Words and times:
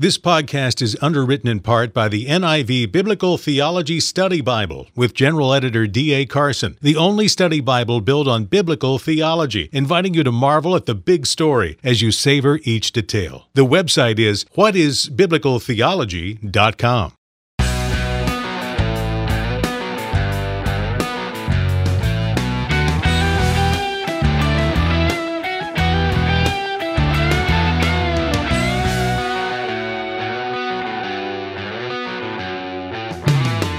This 0.00 0.16
podcast 0.16 0.80
is 0.80 0.96
underwritten 1.02 1.48
in 1.48 1.58
part 1.58 1.92
by 1.92 2.06
the 2.06 2.26
NIV 2.26 2.92
Biblical 2.92 3.36
Theology 3.36 3.98
Study 3.98 4.40
Bible 4.40 4.86
with 4.94 5.12
General 5.12 5.52
Editor 5.52 5.88
D.A. 5.88 6.24
Carson, 6.24 6.78
the 6.80 6.94
only 6.94 7.26
study 7.26 7.60
Bible 7.60 8.00
built 8.00 8.28
on 8.28 8.44
biblical 8.44 9.00
theology, 9.00 9.68
inviting 9.72 10.14
you 10.14 10.22
to 10.22 10.30
marvel 10.30 10.76
at 10.76 10.86
the 10.86 10.94
big 10.94 11.26
story 11.26 11.78
as 11.82 12.00
you 12.00 12.12
savor 12.12 12.60
each 12.62 12.92
detail. 12.92 13.48
The 13.54 13.66
website 13.66 14.20
is 14.20 14.44
whatisbiblicaltheology.com. 14.56 17.12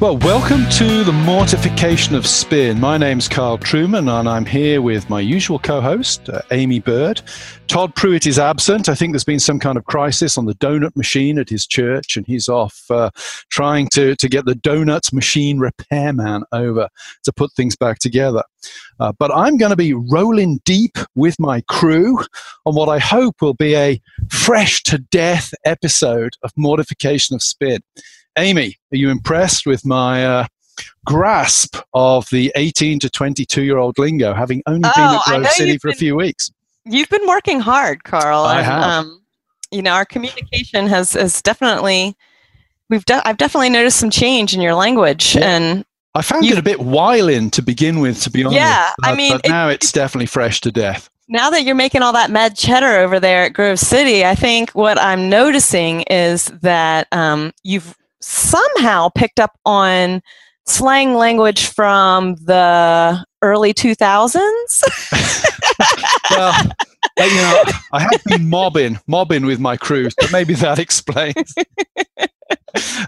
Well, 0.00 0.16
welcome 0.18 0.64
to 0.74 1.02
the 1.02 1.12
Mortification 1.12 2.14
of 2.14 2.24
Spin. 2.24 2.78
My 2.78 2.98
name's 2.98 3.26
Carl 3.26 3.58
Trueman, 3.58 4.08
and 4.08 4.28
I'm 4.28 4.46
here 4.46 4.80
with 4.80 5.10
my 5.10 5.18
usual 5.18 5.58
co 5.58 5.80
host, 5.80 6.28
uh, 6.28 6.40
Aimee 6.52 6.78
Byrd. 6.78 7.20
Todd 7.66 7.96
Pruitt 7.96 8.24
is 8.24 8.38
absent. 8.38 8.88
I 8.88 8.94
think 8.94 9.12
there's 9.12 9.24
been 9.24 9.40
some 9.40 9.58
kind 9.58 9.76
of 9.76 9.86
crisis 9.86 10.38
on 10.38 10.46
the 10.46 10.54
donut 10.54 10.94
machine 10.94 11.36
at 11.36 11.48
his 11.48 11.66
church, 11.66 12.16
and 12.16 12.24
he's 12.28 12.48
off 12.48 12.84
uh, 12.90 13.10
trying 13.50 13.88
to, 13.88 14.14
to 14.14 14.28
get 14.28 14.44
the 14.44 14.54
donut 14.54 15.12
machine 15.12 15.58
repairman 15.58 16.44
over 16.52 16.88
to 17.24 17.32
put 17.32 17.52
things 17.54 17.74
back 17.74 17.98
together. 17.98 18.44
Uh, 19.00 19.12
but 19.18 19.34
I'm 19.34 19.56
going 19.56 19.70
to 19.70 19.76
be 19.76 19.94
rolling 19.94 20.60
deep 20.64 20.96
with 21.16 21.40
my 21.40 21.60
crew 21.62 22.20
on 22.64 22.76
what 22.76 22.88
I 22.88 23.00
hope 23.00 23.42
will 23.42 23.52
be 23.52 23.74
a 23.74 24.00
fresh 24.30 24.80
to 24.84 24.98
death 24.98 25.52
episode 25.64 26.34
of 26.44 26.52
Mortification 26.56 27.34
of 27.34 27.42
Spin. 27.42 27.80
Aimee, 28.38 28.76
are 28.92 28.96
you 28.96 29.10
impressed 29.10 29.66
with 29.66 29.84
my 29.84 30.24
uh, 30.24 30.46
grasp 31.04 31.76
of 31.94 32.26
the 32.30 32.52
18 32.56 32.98
to 33.00 33.10
22 33.10 33.62
year 33.62 33.78
old 33.78 33.98
lingo, 33.98 34.34
having 34.34 34.62
only 34.66 34.80
been 34.82 34.92
Oh, 34.96 35.20
at 35.26 35.30
Grove 35.40 35.46
City 35.50 35.72
you've 35.72 35.80
for 35.82 35.88
a 35.88 35.94
few 35.94 36.16
weeks? 36.16 36.50
You've 36.84 37.08
been 37.08 37.26
working 37.26 37.60
hard, 37.60 38.04
Carl. 38.04 38.44
I 38.44 38.58
and, 38.58 38.66
have. 38.66 38.82
Um, 38.82 39.22
you 39.70 39.82
know, 39.82 39.92
our 39.92 40.04
communication 40.06 40.86
has, 40.86 41.12
has 41.12 41.42
definitely, 41.42 42.16
we've 42.88 43.04
de- 43.04 43.26
I've 43.28 43.36
definitely 43.36 43.68
noticed 43.70 43.98
some 43.98 44.10
change 44.10 44.54
in 44.54 44.60
your 44.62 44.74
language. 44.74 45.34
Yeah. 45.36 45.44
And 45.56 45.84
I 46.14 46.22
found 46.22 46.44
You- 46.46 46.52
it 46.52 46.58
a 46.58 46.62
bit 46.62 46.80
whiling 46.80 47.50
to 47.50 47.62
begin 47.62 48.00
with, 48.00 48.22
to 48.22 48.30
be 48.30 48.44
honest. 48.44 48.56
Yeah, 48.56 48.92
I 49.02 49.14
mean, 49.14 49.32
but 49.32 49.44
it- 49.44 49.48
now 49.50 49.68
it's 49.68 49.92
definitely 49.92 50.26
fresh 50.26 50.60
to 50.62 50.72
death. 50.72 51.10
now 51.28 51.50
that 51.50 51.64
you're 51.64 51.74
making 51.74 52.00
all 52.00 52.14
that 52.14 52.30
mad 52.30 52.56
cheddar 52.56 52.96
over 53.00 53.20
there 53.20 53.42
at 53.44 53.52
Grove 53.52 53.78
City, 53.78 54.24
I 54.24 54.34
think 54.34 54.70
what 54.70 54.98
I'm 54.98 55.28
noticing 55.28 56.00
is 56.02 56.46
that 56.62 57.06
um, 57.12 57.52
you've 57.62 57.94
somehow 58.20 59.08
picked 59.14 59.40
up 59.40 59.52
on 59.64 60.20
slang 60.66 61.14
language 61.14 61.66
from 61.68 62.34
the 62.36 63.24
early 63.42 63.72
2000s. 63.74 64.82
Well, 66.30 66.54
you 67.18 67.34
know, 67.36 67.62
I 67.92 68.00
have 68.00 68.22
been 68.26 68.48
mobbing, 68.48 68.98
mobbing 69.06 69.46
with 69.46 69.58
my 69.60 69.76
crew, 69.76 70.08
so 70.10 70.28
maybe 70.32 70.54
that 70.54 70.78
explains. 70.86 71.54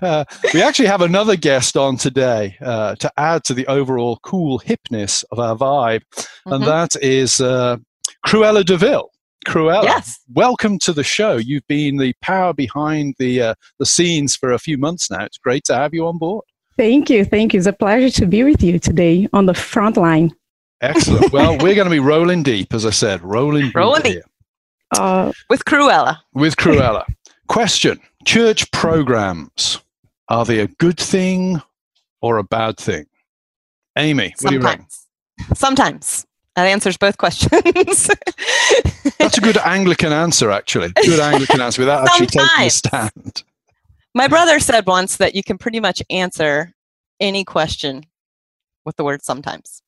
Uh, 0.03 0.25
we 0.55 0.63
actually 0.63 0.87
have 0.87 1.03
another 1.03 1.37
guest 1.37 1.77
on 1.77 1.97
today 1.97 2.57
uh, 2.61 2.95
to 2.97 3.11
add 3.17 3.45
to 3.45 3.55
the 3.55 3.67
overall 3.67 4.19
cool 4.23 4.59
hipness 4.61 5.23
of 5.31 5.39
our 5.39 5.55
vibe, 5.57 6.03
and 6.47 6.63
Mhm. 6.63 6.67
that 6.67 6.97
is 7.03 7.41
uh, 7.41 7.77
Cruella 8.27 8.65
De 8.65 8.77
Vil. 8.77 9.11
Cruella, 9.47 9.85
Yes. 9.85 10.19
welcome 10.33 10.79
to 10.81 10.93
the 10.93 11.03
show. 11.05 11.37
You've 11.37 11.67
been 11.67 11.97
the 11.97 12.13
power 12.23 12.53
behind 12.53 13.15
the 13.19 13.43
uh, 13.43 13.55
the 13.79 13.87
scenes 13.87 14.37
for 14.37 14.53
a 14.53 14.59
few 14.59 14.77
months 14.79 15.11
now. 15.11 15.25
It's 15.25 15.39
great 15.39 15.65
to 15.65 15.75
have 15.75 15.95
you 15.95 16.07
on 16.07 16.19
board. 16.19 16.45
Thank 16.77 17.11
you. 17.11 17.25
Thank 17.25 17.53
you. 17.55 17.59
It's 17.59 17.67
a 17.67 17.73
pleasure 17.73 18.11
to 18.21 18.27
be 18.27 18.43
with 18.45 18.63
you 18.63 18.79
today 18.79 19.29
on 19.33 19.47
the 19.47 19.55
front 19.55 19.97
line. 19.97 20.33
Excellent. 20.83 21.31
well, 21.33 21.53
we're 21.59 21.75
going 21.75 21.85
to 21.87 21.91
be 21.91 21.99
rolling 22.01 22.43
deep, 22.43 22.73
as 22.73 22.87
I 22.87 22.91
said, 22.91 23.21
rolling 23.23 23.67
deep 23.67 23.77
Rolling 23.77 24.03
deep. 24.03 24.13
here 24.15 24.25
Uh, 24.99 25.31
With 25.51 25.65
Cruella. 25.67 26.19
with 26.35 26.57
Cruella. 26.57 27.05
Question: 27.49 28.01
Church 28.25 28.71
programs 28.73 29.79
are 30.29 30.45
they 30.45 30.61
a 30.61 30.69
good 30.69 30.99
thing 30.99 31.61
or 32.23 32.39
a 32.39 32.45
bad 32.45 32.77
thing? 32.79 33.07
Aimee, 33.99 34.33
what 34.41 34.51
do 34.51 34.55
you 34.57 34.61
reckon? 34.63 34.87
Sometimes. 35.55 35.59
Sometimes. 35.59 36.27
That 36.57 36.67
answers 36.67 36.97
both 36.97 37.17
questions. 37.17 38.11
That's 39.19 39.39
a 39.39 39.41
good 39.41 39.57
Anglican 39.59 40.13
answer, 40.13 40.51
actually. 40.51 40.91
Good 40.91 41.21
Anglican 41.21 41.61
answer 41.61 41.83
without 41.83 42.05
actually 42.05 42.27
taking 42.27 42.67
a 42.67 42.71
stand. 42.71 43.43
My 44.15 44.27
brother 44.27 44.59
said 44.61 44.87
once 44.87 45.17
that 45.19 45.35
you 45.35 45.43
can 45.43 45.57
pretty 45.57 45.81
much 45.81 46.03
answer 46.11 46.73
any 47.21 47.45
question 47.45 48.05
with 48.85 48.97
the 48.97 49.05
word 49.05 49.23
sometimes 49.23 49.83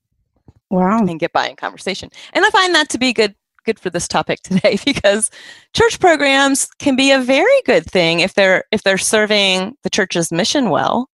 wow. 0.71 0.99
and 0.99 1.19
get 1.19 1.33
by 1.33 1.49
in 1.49 1.57
conversation. 1.57 2.09
And 2.33 2.45
I 2.45 2.51
find 2.51 2.75
that 2.75 2.89
to 2.91 2.99
be 2.99 3.13
good 3.13 3.35
good 3.65 3.79
for 3.79 3.91
this 3.91 4.09
topic 4.09 4.41
today 4.45 4.77
because 4.85 5.31
church 5.73 6.01
programs 6.01 6.69
can 6.81 6.97
be 6.97 7.13
a 7.13 7.21
very 7.21 7.63
good 7.65 7.87
thing 7.87 8.21
if 8.21 8.35
they're 8.35 8.65
if 8.73 8.83
they're 8.83 8.99
serving 8.99 9.77
the 9.83 9.91
church's 9.91 10.33
mission 10.33 10.71
well. 10.71 11.09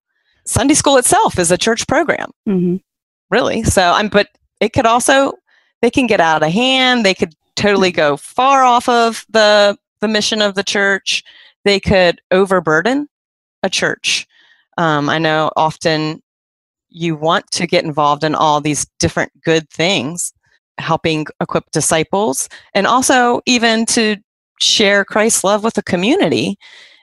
Sunday 0.47 0.75
school 0.75 0.97
itself 0.97 1.39
is 1.39 1.51
a 1.51 1.59
church 1.59 1.87
program, 1.87 2.31
hmm 2.47 2.77
really. 3.31 3.63
So 3.63 3.83
I'm 3.83 4.09
but 4.09 4.29
it 4.61 4.73
could 4.73 4.87
also 4.87 5.35
they 5.83 5.91
can 5.91 6.07
get 6.07 6.21
out 6.21 6.43
of 6.43 6.51
hand. 6.51 7.05
They 7.05 7.15
could 7.15 7.35
totally 7.59 7.91
go 7.91 8.17
far 8.17 8.63
off 8.63 8.89
of 8.89 9.27
the 9.31 9.77
the 10.01 10.09
mission 10.09 10.41
of 10.41 10.55
the 10.55 10.63
church. 10.63 11.25
They 11.65 11.81
could 11.81 12.21
overburden 12.31 13.09
a 13.63 13.69
church. 13.69 14.27
Um, 14.79 15.11
I 15.11 15.19
know 15.19 15.51
often 15.57 16.23
you 16.89 17.17
want 17.17 17.51
to 17.51 17.67
get 17.67 17.85
involved 17.85 18.23
in 18.23 18.35
all 18.35 18.61
these 18.61 18.87
different 19.01 19.33
good 19.43 19.69
things, 19.71 20.33
helping 20.79 21.27
equip 21.41 21.69
disciples, 21.73 22.49
and 22.75 22.87
also 22.87 23.41
even 23.45 23.85
to 23.87 24.17
share 24.61 25.05
Christ's 25.05 25.43
love 25.43 25.65
with 25.65 25.75
the 25.75 25.83
community 25.83 26.57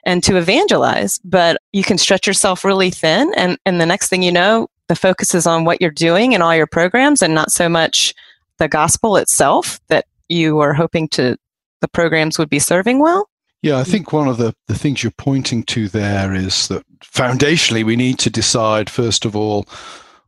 and 0.06 0.24
to 0.24 0.36
evangelize. 0.36 1.20
But 1.22 1.58
you 1.72 1.84
can 1.84 1.98
stretch 1.98 2.26
yourself 2.26 2.64
really 2.64 2.90
thin, 2.90 3.32
and, 3.36 3.58
and 3.66 3.78
the 3.78 3.86
next 3.86 4.08
thing 4.08 4.22
you 4.22 4.32
know, 4.32 4.68
the 4.88 4.96
focus 4.96 5.34
is 5.34 5.46
on 5.46 5.64
what 5.66 5.82
you're 5.82 5.90
doing 5.90 6.32
and 6.32 6.42
all 6.42 6.56
your 6.56 6.66
programs 6.66 7.20
and 7.20 7.34
not 7.34 7.52
so 7.52 7.68
much 7.68 8.14
the 8.58 8.68
gospel 8.68 9.18
itself 9.18 9.80
that 9.88 10.06
you 10.28 10.56
were 10.56 10.72
hoping 10.72 11.08
to 11.08 11.36
the 11.80 11.88
programs 11.88 12.38
would 12.38 12.50
be 12.50 12.58
serving 12.58 13.00
well. 13.00 13.28
Yeah, 13.62 13.78
I 13.78 13.84
think 13.84 14.12
one 14.12 14.28
of 14.28 14.36
the, 14.36 14.54
the 14.68 14.78
things 14.78 15.02
you're 15.02 15.12
pointing 15.18 15.64
to 15.64 15.88
there 15.88 16.34
is 16.34 16.68
that 16.68 16.84
foundationally 17.00 17.84
we 17.84 17.96
need 17.96 18.18
to 18.20 18.30
decide, 18.30 18.88
first 18.88 19.24
of 19.24 19.34
all, 19.34 19.66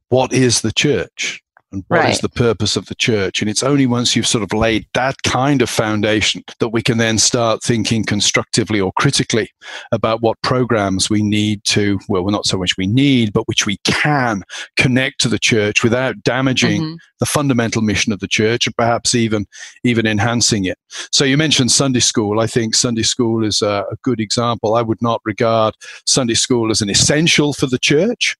what 0.09 0.33
is 0.33 0.63
the 0.63 0.73
church 0.73 1.43
and 1.73 1.85
what 1.89 2.01
is 2.01 2.05
Right. 2.05 2.21
the 2.23 2.29
purpose 2.29 2.77
of 2.77 2.87
the 2.87 2.95
church. 2.95 3.41
And 3.41 3.51
it's 3.51 3.63
only 3.63 3.87
once 3.87 4.17
you've 4.17 4.27
sort 4.27 4.43
of 4.45 4.53
laid 4.53 4.87
that 4.95 5.23
kind 5.23 5.61
of 5.63 5.69
foundation 5.69 6.43
that 6.61 6.71
we 6.71 6.83
can 6.83 6.99
then 6.99 7.19
start 7.19 7.63
thinking 7.63 8.05
constructively 8.05 8.81
or 8.81 8.93
critically 8.93 9.51
about 9.93 10.23
what 10.23 10.41
programs 10.43 11.11
we 11.11 11.23
need 11.23 11.63
to, 11.65 11.99
well, 12.09 12.25
not 12.27 12.47
so 12.47 12.59
much 12.59 12.77
we 12.79 12.87
need, 12.87 13.33
but 13.33 13.47
which 13.49 13.67
we 13.67 13.77
can 13.85 14.43
connect 14.77 15.21
to 15.21 15.29
the 15.29 15.39
church 15.39 15.83
without 15.85 16.23
damaging 16.23 16.83
Mhm. 16.83 16.97
the 17.21 17.27
fundamental 17.27 17.83
mission 17.83 18.13
of 18.13 18.21
the 18.21 18.29
church 18.29 18.67
and 18.67 18.77
perhaps 18.77 19.15
even 19.15 19.47
even 19.85 20.07
enhancing 20.07 20.65
it 20.65 20.79
so 21.13 21.25
you 21.25 21.37
mentioned 21.37 21.71
sunday 21.71 21.99
school 22.01 22.39
i 22.41 22.47
think 22.47 22.75
sunday 22.75 23.03
school 23.03 23.45
is 23.45 23.61
a, 23.61 23.85
a 23.91 23.97
good 24.03 24.21
example 24.21 24.75
i 24.75 24.83
would 24.83 25.01
not 25.03 25.21
regard 25.25 25.75
sunday 26.07 26.35
school 26.35 26.71
as 26.71 26.81
an 26.81 26.89
essential 26.89 27.53
for 27.53 27.67
the 27.67 27.79
church 27.79 28.37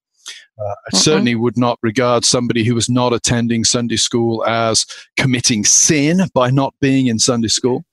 Uh, 0.59 0.75
I 0.93 0.97
Mhm. 0.97 0.99
certainly 0.99 1.35
would 1.35 1.57
not 1.57 1.79
regard 1.83 2.25
somebody 2.25 2.65
who 2.65 2.75
was 2.75 2.89
not 2.89 3.13
attending 3.13 3.63
Sunday 3.63 3.97
school 3.97 4.45
as 4.45 4.87
committing 5.17 5.65
sin 5.65 6.23
by 6.35 6.51
not 6.51 6.75
being 6.81 7.07
in 7.07 7.19
Sunday 7.19 7.49
school. 7.49 7.85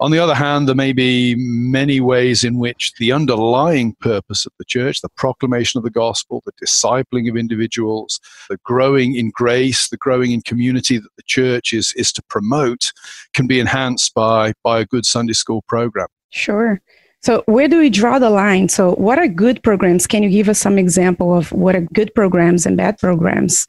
On 0.00 0.10
the 0.10 0.18
other 0.18 0.34
hand, 0.34 0.68
there 0.68 0.74
may 0.74 0.92
be 0.92 1.34
many 1.38 2.00
ways 2.00 2.44
in 2.44 2.58
which 2.58 2.92
the 2.98 3.12
underlying 3.12 3.94
purpose 4.00 4.44
of 4.44 4.52
the 4.58 4.64
church, 4.64 5.00
the 5.00 5.08
proclamation 5.16 5.78
of 5.78 5.84
the 5.84 5.90
gospel, 5.90 6.42
the 6.44 6.52
discipling 6.66 7.28
of 7.30 7.36
individuals, 7.36 8.20
the 8.48 8.58
growing 8.64 9.14
in 9.14 9.30
grace, 9.30 9.88
the 9.88 9.96
growing 9.96 10.32
in 10.32 10.42
community 10.42 10.98
that 10.98 11.16
the 11.16 11.22
church 11.26 11.72
is, 11.72 11.94
is 11.96 12.12
to 12.12 12.22
promote, 12.24 12.92
can 13.32 13.46
be 13.46 13.60
enhanced 13.60 14.12
by, 14.14 14.52
by 14.62 14.80
a 14.80 14.84
good 14.84 15.06
Sunday 15.06 15.32
school 15.32 15.62
program. 15.62 16.08
Sure. 16.30 16.80
So 17.22 17.42
where 17.46 17.68
do 17.68 17.78
we 17.78 17.90
draw 17.90 18.18
the 18.18 18.30
line? 18.30 18.68
So 18.68 18.92
what 18.92 19.18
are 19.18 19.28
good 19.28 19.62
programs? 19.62 20.06
Can 20.06 20.22
you 20.22 20.30
give 20.30 20.48
us 20.48 20.58
some 20.58 20.78
example 20.78 21.36
of 21.36 21.52
what 21.52 21.76
are 21.76 21.82
good 21.82 22.14
programs 22.14 22.64
and 22.64 22.76
bad 22.76 22.98
programs? 22.98 23.68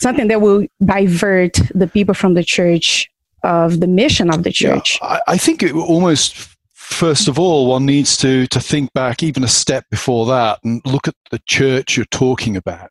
Something 0.00 0.28
that 0.28 0.40
will 0.40 0.66
divert 0.84 1.54
the 1.74 1.88
people 1.88 2.14
from 2.14 2.34
the 2.34 2.44
church 2.44 3.10
of 3.42 3.80
the 3.80 3.86
mission 3.86 4.30
of 4.30 4.42
the 4.42 4.52
church. 4.52 4.98
Yeah, 5.00 5.08
I, 5.08 5.20
I 5.28 5.38
think 5.38 5.62
it 5.62 5.72
almost 5.74 6.56
first 6.72 7.26
of 7.26 7.38
all, 7.38 7.66
one 7.66 7.84
needs 7.84 8.16
to 8.18 8.46
to 8.48 8.60
think 8.60 8.92
back 8.92 9.22
even 9.22 9.42
a 9.42 9.48
step 9.48 9.84
before 9.90 10.26
that 10.26 10.60
and 10.64 10.80
look 10.86 11.08
at 11.08 11.14
the 11.30 11.40
church 11.46 11.96
you're 11.96 12.06
talking 12.06 12.56
about. 12.56 12.90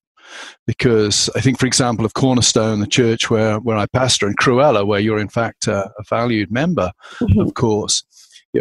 Because 0.68 1.30
I 1.36 1.40
think, 1.40 1.60
for 1.60 1.66
example, 1.66 2.06
of 2.06 2.13
Cornerstone, 2.13 2.81
the 2.81 2.88
church 2.88 3.30
where, 3.30 3.58
where 3.60 3.78
I 3.78 3.86
pastor, 3.86 4.28
in 4.28 4.36
Cruella, 4.36 4.86
where 4.86 5.00
you're 5.00 5.19
in 5.19 5.30
fact 5.30 5.68
a, 5.68 5.86
a 5.86 6.04
valued 6.10 6.51
member, 6.51 6.92
mm-hmm. 7.19 7.40
of 7.40 7.54
course, 7.54 8.04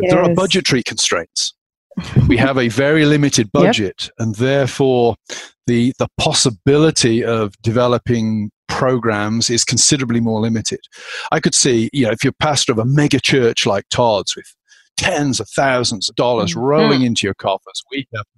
yes. 0.02 0.12
there 0.12 0.22
are 0.22 0.34
budgetary 0.34 0.82
constraints. 0.82 1.54
we 2.28 2.36
have 2.36 2.58
a 2.58 2.68
very 2.68 3.04
limited 3.04 3.50
budget, 3.52 4.04
yep. 4.04 4.12
and 4.18 4.34
therefore 4.36 5.16
the 5.66 5.92
the 5.98 6.08
possibility 6.18 7.24
of 7.24 7.54
developing 7.62 8.50
programs 8.68 9.50
is 9.50 9.64
considerably 9.64 10.20
more 10.20 10.40
limited. 10.40 10.80
I 11.30 11.40
could 11.40 11.54
see, 11.54 11.90
you 11.92 12.06
know, 12.06 12.10
if 12.10 12.24
you're 12.24 12.32
pastor 12.40 12.72
of 12.72 12.78
a 12.78 12.84
mega 12.84 13.20
church 13.20 13.66
like 13.66 13.88
Todd's 13.90 14.34
with 14.34 14.52
tens 14.96 15.40
of 15.40 15.48
thousands 15.48 16.08
of 16.08 16.16
dollars 16.16 16.52
mm-hmm. 16.52 16.60
rolling 16.60 17.02
into 17.02 17.26
your 17.26 17.34
coffers 17.34 17.82
week 17.90 18.08
after 18.16 18.28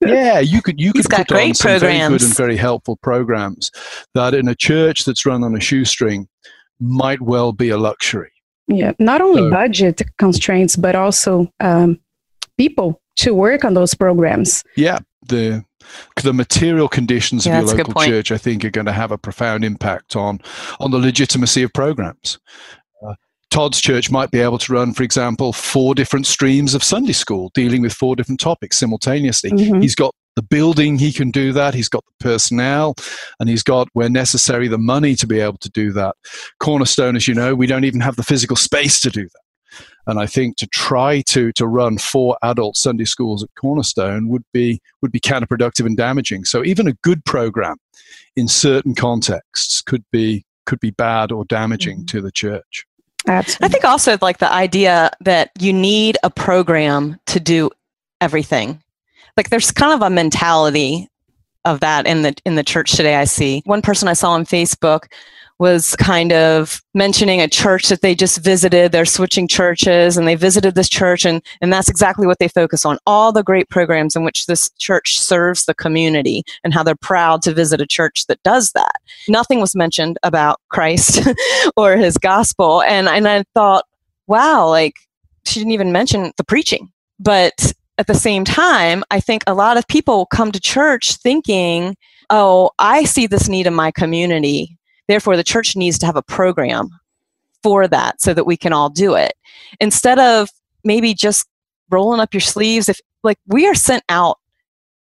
week. 0.00 0.10
Yeah, 0.10 0.38
you 0.38 0.62
could 0.62 0.80
you 0.80 0.92
could 0.92 1.06
put 1.06 1.32
on 1.32 1.54
some 1.54 1.80
very 1.80 1.98
good 1.98 2.22
and 2.22 2.36
very 2.36 2.56
helpful 2.56 2.96
programs 2.96 3.70
that 4.14 4.34
in 4.34 4.48
a 4.48 4.54
church 4.54 5.04
that's 5.04 5.24
run 5.24 5.44
on 5.44 5.56
a 5.56 5.60
shoestring 5.60 6.28
might 6.80 7.20
well 7.20 7.52
be 7.52 7.70
a 7.70 7.78
luxury. 7.78 8.30
Yeah, 8.68 8.92
not 8.98 9.20
only 9.20 9.42
so, 9.42 9.50
budget 9.50 10.02
constraints, 10.18 10.76
but 10.76 10.94
also 10.94 11.50
um, 11.60 11.98
people 12.56 13.00
to 13.16 13.34
work 13.34 13.64
on 13.64 13.74
those 13.74 13.94
programs. 13.94 14.62
Yeah, 14.76 14.98
the 15.26 15.64
the 16.22 16.34
material 16.34 16.88
conditions 16.88 17.46
yeah, 17.46 17.60
of 17.60 17.66
your 17.66 17.76
local 17.76 18.02
church, 18.02 18.30
I 18.30 18.38
think, 18.38 18.64
are 18.64 18.70
going 18.70 18.86
to 18.86 18.92
have 18.92 19.10
a 19.10 19.18
profound 19.18 19.64
impact 19.64 20.16
on 20.16 20.40
on 20.80 20.90
the 20.90 20.98
legitimacy 20.98 21.62
of 21.62 21.72
programs. 21.72 22.38
Todd's 23.50 23.80
church 23.80 24.10
might 24.10 24.30
be 24.30 24.40
able 24.40 24.58
to 24.58 24.72
run, 24.72 24.92
for 24.92 25.02
example, 25.02 25.52
four 25.52 25.94
different 25.94 26.26
streams 26.26 26.74
of 26.74 26.84
Sunday 26.84 27.12
school 27.12 27.50
dealing 27.54 27.80
with 27.80 27.92
four 27.92 28.14
different 28.14 28.40
topics 28.40 28.76
simultaneously. 28.76 29.50
Mm-hmm. 29.50 29.80
He's 29.80 29.94
got 29.94 30.14
the 30.38 30.42
building, 30.42 30.98
he 30.98 31.12
can 31.12 31.32
do 31.32 31.52
that. 31.52 31.74
He's 31.74 31.88
got 31.88 32.04
the 32.04 32.24
personnel, 32.24 32.94
and 33.40 33.48
he's 33.48 33.64
got, 33.64 33.88
where 33.92 34.08
necessary, 34.08 34.68
the 34.68 34.78
money 34.78 35.16
to 35.16 35.26
be 35.26 35.40
able 35.40 35.58
to 35.58 35.70
do 35.70 35.90
that. 35.94 36.14
Cornerstone, 36.60 37.16
as 37.16 37.26
you 37.26 37.34
know, 37.34 37.56
we 37.56 37.66
don't 37.66 37.82
even 37.82 38.00
have 38.00 38.14
the 38.14 38.22
physical 38.22 38.54
space 38.54 39.00
to 39.00 39.10
do 39.10 39.24
that. 39.24 39.82
And 40.06 40.20
I 40.20 40.26
think 40.26 40.56
to 40.58 40.66
try 40.68 41.22
to 41.22 41.52
to 41.52 41.66
run 41.66 41.98
four 41.98 42.38
adult 42.42 42.76
Sunday 42.76 43.04
schools 43.04 43.42
at 43.42 43.50
Cornerstone 43.60 44.28
would 44.28 44.44
be 44.52 44.80
would 45.02 45.10
be 45.10 45.18
counterproductive 45.20 45.86
and 45.86 45.96
damaging. 45.96 46.44
So 46.44 46.64
even 46.64 46.86
a 46.86 46.94
good 47.02 47.24
program 47.24 47.76
in 48.36 48.46
certain 48.46 48.94
contexts 48.94 49.82
could 49.82 50.04
be 50.12 50.46
could 50.66 50.78
be 50.78 50.92
bad 50.92 51.32
or 51.32 51.44
damaging 51.46 51.98
mm-hmm. 51.98 52.06
to 52.06 52.20
the 52.22 52.30
church. 52.30 52.86
Absolutely. 53.26 53.66
I 53.66 53.68
think 53.68 53.84
also 53.84 54.16
like 54.22 54.38
the 54.38 54.52
idea 54.52 55.10
that 55.20 55.50
you 55.58 55.72
need 55.72 56.16
a 56.22 56.30
program 56.30 57.18
to 57.26 57.40
do 57.40 57.70
everything. 58.20 58.80
Like 59.38 59.50
there's 59.50 59.70
kind 59.70 59.92
of 59.92 60.04
a 60.04 60.10
mentality 60.10 61.08
of 61.64 61.78
that 61.78 62.08
in 62.08 62.22
the 62.22 62.34
in 62.44 62.56
the 62.56 62.64
church 62.64 62.96
today 62.96 63.14
I 63.14 63.24
see. 63.24 63.62
One 63.66 63.82
person 63.82 64.08
I 64.08 64.14
saw 64.14 64.32
on 64.32 64.44
Facebook 64.44 65.04
was 65.60 65.94
kind 65.94 66.32
of 66.32 66.82
mentioning 66.92 67.40
a 67.40 67.46
church 67.46 67.88
that 67.88 68.00
they 68.00 68.16
just 68.16 68.38
visited. 68.38 68.90
They're 68.90 69.04
switching 69.04 69.46
churches 69.46 70.16
and 70.16 70.26
they 70.26 70.34
visited 70.34 70.74
this 70.74 70.88
church 70.88 71.24
and, 71.24 71.40
and 71.60 71.72
that's 71.72 71.88
exactly 71.88 72.26
what 72.26 72.40
they 72.40 72.48
focus 72.48 72.84
on. 72.84 72.98
All 73.06 73.30
the 73.30 73.44
great 73.44 73.68
programs 73.68 74.16
in 74.16 74.24
which 74.24 74.46
this 74.46 74.70
church 74.78 75.20
serves 75.20 75.66
the 75.66 75.74
community 75.74 76.42
and 76.64 76.74
how 76.74 76.82
they're 76.82 76.96
proud 76.96 77.40
to 77.42 77.54
visit 77.54 77.80
a 77.80 77.86
church 77.86 78.26
that 78.26 78.42
does 78.42 78.72
that. 78.72 78.96
Nothing 79.28 79.60
was 79.60 79.76
mentioned 79.76 80.18
about 80.24 80.60
Christ 80.68 81.28
or 81.76 81.96
his 81.96 82.18
gospel. 82.18 82.82
And, 82.82 83.08
and 83.08 83.28
I 83.28 83.44
thought, 83.54 83.84
wow, 84.26 84.68
like 84.68 84.94
she 85.46 85.60
didn't 85.60 85.72
even 85.72 85.92
mention 85.92 86.32
the 86.36 86.44
preaching. 86.44 86.90
But 87.20 87.72
at 87.98 88.06
the 88.06 88.14
same 88.14 88.44
time, 88.44 89.04
I 89.10 89.20
think 89.20 89.42
a 89.46 89.54
lot 89.54 89.76
of 89.76 89.86
people 89.88 90.26
come 90.26 90.52
to 90.52 90.60
church 90.60 91.16
thinking, 91.16 91.96
oh, 92.30 92.70
I 92.78 93.04
see 93.04 93.26
this 93.26 93.48
need 93.48 93.66
in 93.66 93.74
my 93.74 93.90
community 93.90 94.78
Therefore, 95.08 95.36
the 95.36 95.44
church 95.44 95.74
needs 95.74 95.98
to 95.98 96.06
have 96.06 96.16
a 96.16 96.22
program 96.22 96.90
for 97.62 97.88
that 97.88 98.20
so 98.20 98.34
that 98.34 98.46
we 98.46 98.56
can 98.56 98.72
all 98.72 98.90
do 98.90 99.14
it. 99.14 99.32
Instead 99.80 100.18
of 100.18 100.50
maybe 100.84 101.14
just 101.14 101.48
rolling 101.90 102.20
up 102.20 102.32
your 102.32 102.42
sleeves, 102.42 102.88
if 102.88 103.00
like 103.24 103.38
we 103.46 103.66
are 103.66 103.74
sent 103.74 104.04
out 104.08 104.38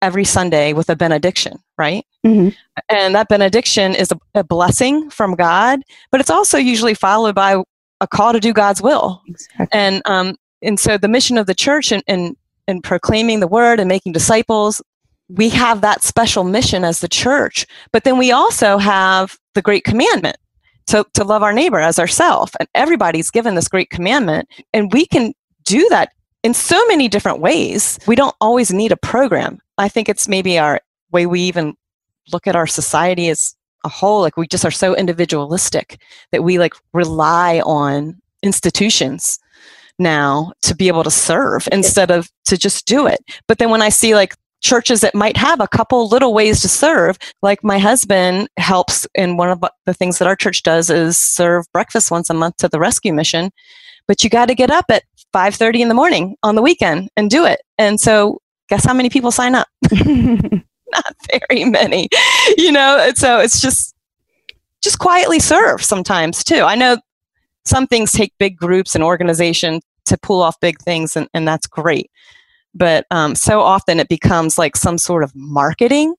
every 0.01 0.23
Sunday 0.23 0.73
with 0.73 0.89
a 0.89 0.95
benediction, 0.95 1.57
right? 1.77 2.05
Mm-hmm. 2.25 2.49
And 2.89 3.15
that 3.15 3.27
benediction 3.27 3.95
is 3.95 4.11
a, 4.11 4.39
a, 4.39 4.43
blessing 4.43 5.09
from 5.09 5.33
God, 5.33 5.81
but 6.11 6.21
it's 6.21 6.29
also 6.29 6.57
usually 6.57 6.93
followed 6.93 7.33
by 7.33 7.61
a 7.99 8.07
call 8.07 8.31
to 8.31 8.39
do 8.39 8.53
God's 8.53 8.81
will. 8.81 9.21
Exactly. 9.27 9.67
And 9.71 10.01
um, 10.05 10.35
and 10.61 10.79
so 10.79 10.97
the 10.97 11.07
mission 11.07 11.37
of 11.37 11.47
the 11.47 11.55
church 11.55 11.91
and 11.91 12.03
in, 12.07 12.37
in 12.67 12.81
proclaiming 12.81 13.39
the 13.39 13.47
word 13.47 13.79
and 13.79 13.87
making 13.87 14.13
disciples, 14.13 14.81
we 15.29 15.49
have 15.49 15.81
that 15.81 16.03
special 16.03 16.43
mission 16.43 16.83
as 16.83 16.99
the 16.99 17.07
church. 17.07 17.65
But 17.91 18.03
then 18.03 18.17
we 18.17 18.31
also 18.31 18.77
have 18.77 19.37
the 19.55 19.61
great 19.61 19.83
commandment 19.83 20.37
to, 20.87 21.05
to 21.13 21.23
love 21.23 21.43
our 21.43 21.53
neighbor 21.53 21.79
as 21.79 21.99
ourselves. 21.99 22.53
And 22.59 22.67
everybody's 22.73 23.31
given 23.31 23.55
this 23.55 23.67
great 23.67 23.89
commandment. 23.89 24.49
And 24.73 24.91
we 24.93 25.05
can 25.05 25.33
do 25.63 25.87
that 25.89 26.11
in 26.43 26.53
so 26.53 26.85
many 26.87 27.07
different 27.07 27.39
ways. 27.39 27.99
We 28.07 28.15
don't 28.15 28.35
always 28.39 28.71
need 28.71 28.91
a 28.91 28.97
program. 28.97 29.59
I 29.77 29.89
think 29.89 30.07
it's 30.07 30.27
maybe 30.27 30.57
our 30.57 30.79
way 31.11 31.25
we 31.25 31.41
even 31.41 31.75
look 32.31 32.47
at 32.47 32.55
our 32.55 32.67
society 32.67 33.29
as 33.29 33.55
a 33.83 33.89
whole. 33.89 34.21
Like 34.21 34.37
we 34.37 34.47
just 34.47 34.65
are 34.65 34.71
so 34.71 34.95
individualistic 34.95 35.99
that 36.31 36.43
we 36.43 36.57
like 36.57 36.73
rely 36.93 37.61
on 37.61 38.21
institutions 38.43 39.39
now 39.99 40.51
to 40.63 40.75
be 40.75 40.88
able 40.88 41.03
to 41.03 41.11
serve 41.11 41.67
instead 41.71 42.11
of 42.11 42.29
to 42.45 42.57
just 42.57 42.85
do 42.85 43.07
it. 43.07 43.19
But 43.47 43.57
then 43.57 43.69
when 43.69 43.81
I 43.81 43.89
see 43.89 44.15
like 44.15 44.35
churches 44.61 45.01
that 45.01 45.13
might 45.15 45.38
have 45.38 45.59
a 45.59 45.67
couple 45.67 46.07
little 46.07 46.33
ways 46.33 46.61
to 46.61 46.67
serve 46.67 47.17
like 47.44 47.63
my 47.63 47.77
husband 47.77 48.49
helps 48.57 49.05
and 49.15 49.38
one 49.38 49.49
of 49.49 49.63
the 49.85 49.94
things 49.94 50.17
that 50.17 50.27
our 50.27 50.35
church 50.35 50.63
does 50.63 50.89
is 50.89 51.17
serve 51.17 51.65
breakfast 51.73 52.09
once 52.09 52.29
a 52.29 52.33
month 52.33 52.57
to 52.57 52.67
the 52.67 52.79
rescue 52.79 53.13
mission. 53.13 53.51
But 54.07 54.23
you 54.23 54.29
got 54.29 54.47
to 54.47 54.55
get 54.55 54.71
up 54.71 54.85
at 54.89 55.03
5.30 55.33 55.81
in 55.81 55.88
the 55.89 55.94
morning 55.94 56.35
on 56.41 56.55
the 56.55 56.61
weekend 56.61 57.09
and 57.15 57.29
do 57.29 57.45
it. 57.45 57.61
And 57.77 57.99
so 57.99 58.39
guess 58.69 58.85
how 58.85 58.94
many 58.94 59.09
people 59.09 59.31
sign 59.31 59.53
up? 59.53 59.67
Not 59.91 61.15
very 61.31 61.65
many 61.65 62.07
you 62.57 62.71
know? 62.71 62.97
And 62.99 63.18
so 63.18 63.39
it's 63.39 63.61
just 63.61 63.94
just 64.81 64.99
quietly 64.99 65.39
serve 65.39 65.83
sometimes 65.83 66.44
too. 66.44 66.61
I 66.61 66.75
know 66.75 66.97
some 67.66 67.87
things 67.87 68.11
take 68.11 68.33
big 68.37 68.57
groups 68.57 68.95
and 68.95 69.04
organization 69.04 69.81
to 70.07 70.18
pull 70.18 70.42
off 70.42 70.59
big 70.59 70.80
things 70.80 71.16
and, 71.16 71.28
and 71.33 71.47
that's 71.47 71.68
great. 71.68 72.11
But 72.73 73.06
um, 73.11 73.35
so 73.35 73.61
often 73.61 73.99
it 73.99 74.09
becomes 74.09 74.57
like 74.57 74.76
some 74.76 74.97
sort 74.97 75.23
of 75.23 75.31
marketing 75.35 76.16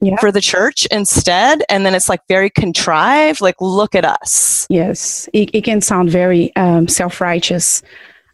yeah. 0.00 0.16
for 0.16 0.30
the 0.30 0.40
church 0.40 0.86
instead 0.90 1.62
and 1.68 1.86
then 1.86 1.94
it's 1.94 2.08
like 2.08 2.20
very 2.28 2.50
contrived 2.50 3.40
like 3.40 3.56
look 3.60 3.94
at 3.94 4.04
us. 4.04 4.66
Yes. 4.68 5.28
It, 5.32 5.54
it 5.54 5.64
can 5.64 5.80
sound 5.80 6.10
very 6.10 6.54
um, 6.56 6.88
self-righteous 6.88 7.82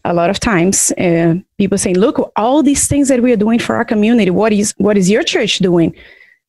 a 0.05 0.15
lot 0.15 0.31
of 0.31 0.41
times 0.41 0.93
uh, 0.93 1.35
people 1.59 1.77
saying 1.77 1.99
look 1.99 2.33
all 2.37 2.63
these 2.63 2.87
things 2.89 3.09
that 3.09 3.23
we 3.23 3.33
are 3.33 3.37
doing 3.37 3.59
for 3.59 3.77
our 3.77 3.85
community 3.85 4.31
what 4.31 4.53
is 4.53 4.75
what 4.79 4.97
is 4.97 5.11
your 5.11 5.23
church 5.23 5.59
doing 5.59 5.95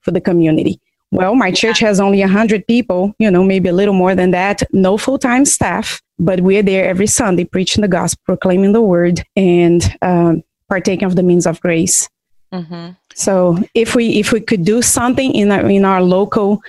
for 0.01 0.11
the 0.11 0.21
community 0.21 0.79
well 1.11 1.35
my 1.35 1.51
church 1.51 1.79
has 1.79 1.99
only 1.99 2.19
100 2.19 2.65
people 2.67 3.13
you 3.19 3.29
know 3.29 3.43
maybe 3.43 3.69
a 3.69 3.73
little 3.73 3.93
more 3.93 4.15
than 4.15 4.31
that 4.31 4.63
no 4.71 4.97
full-time 4.97 5.45
staff 5.45 6.01
but 6.17 6.41
we're 6.41 6.63
there 6.63 6.85
every 6.85 7.07
sunday 7.07 7.45
preaching 7.45 7.81
the 7.81 7.87
gospel 7.87 8.21
proclaiming 8.25 8.73
the 8.73 8.81
word 8.81 9.23
and 9.35 9.95
um, 10.01 10.43
partaking 10.69 11.05
of 11.05 11.15
the 11.15 11.23
means 11.23 11.45
of 11.45 11.59
grace. 11.59 12.07
Mm-hmm. 12.53 12.91
So 13.13 13.57
if 13.73 13.95
we 13.95 14.19
if 14.19 14.31
we 14.31 14.39
could 14.39 14.63
do 14.63 14.81
something 14.81 15.33
in 15.33 15.51
our, 15.51 15.69
in 15.69 15.83
our 15.83 16.01
local 16.01 16.61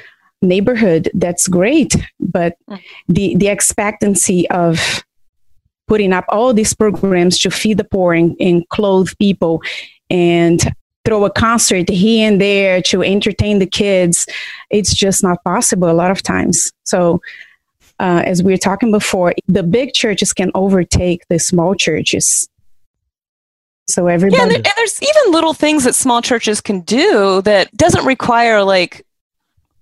neighborhood, 0.42 1.11
that's 1.14 1.47
great. 1.47 1.94
But 2.18 2.56
mm. 2.68 2.80
the 3.09 3.37
the 3.37 3.49
expectancy 3.49 4.49
of 4.50 5.04
putting 5.87 6.12
up 6.12 6.25
all 6.28 6.52
these 6.52 6.75
programs 6.75 7.38
to 7.40 7.50
feed 7.50 7.78
the 7.78 7.85
poor 7.85 8.14
and, 8.14 8.37
and 8.40 8.68
clothe 8.68 9.11
people 9.18 9.62
and 10.09 10.73
throw 11.04 11.25
a 11.25 11.30
concert 11.30 11.88
here 11.88 12.28
and 12.28 12.40
there 12.40 12.83
to 12.83 13.02
entertain 13.02 13.59
the 13.59 13.66
kids, 13.66 14.26
it's 14.71 14.95
just 14.95 15.23
not 15.23 15.42
possible 15.45 15.90
a 15.90 15.92
lot 15.92 16.11
of 16.11 16.23
times. 16.23 16.73
So 16.85 17.21
uh, 17.99 18.23
as 18.25 18.42
we 18.42 18.52
were 18.52 18.59
talking 18.59 18.90
before, 18.90 19.35
the 19.49 19.62
big 19.62 19.92
churches 19.92 20.33
can 20.33 20.50
overtake 20.54 21.26
the 21.28 21.38
small 21.38 21.75
churches 21.75 22.49
so 23.90 24.07
everybody. 24.07 24.38
Yeah, 24.38 24.57
and, 24.57 24.66
and 24.66 24.73
there's 24.76 25.02
even 25.02 25.33
little 25.33 25.54
things 25.54 25.85
that 25.85 25.95
small 25.95 26.23
churches 26.23 26.61
can 26.61 26.80
do 26.80 27.42
that 27.42 27.76
doesn't 27.76 28.07
require 28.07 28.62
like 28.62 29.04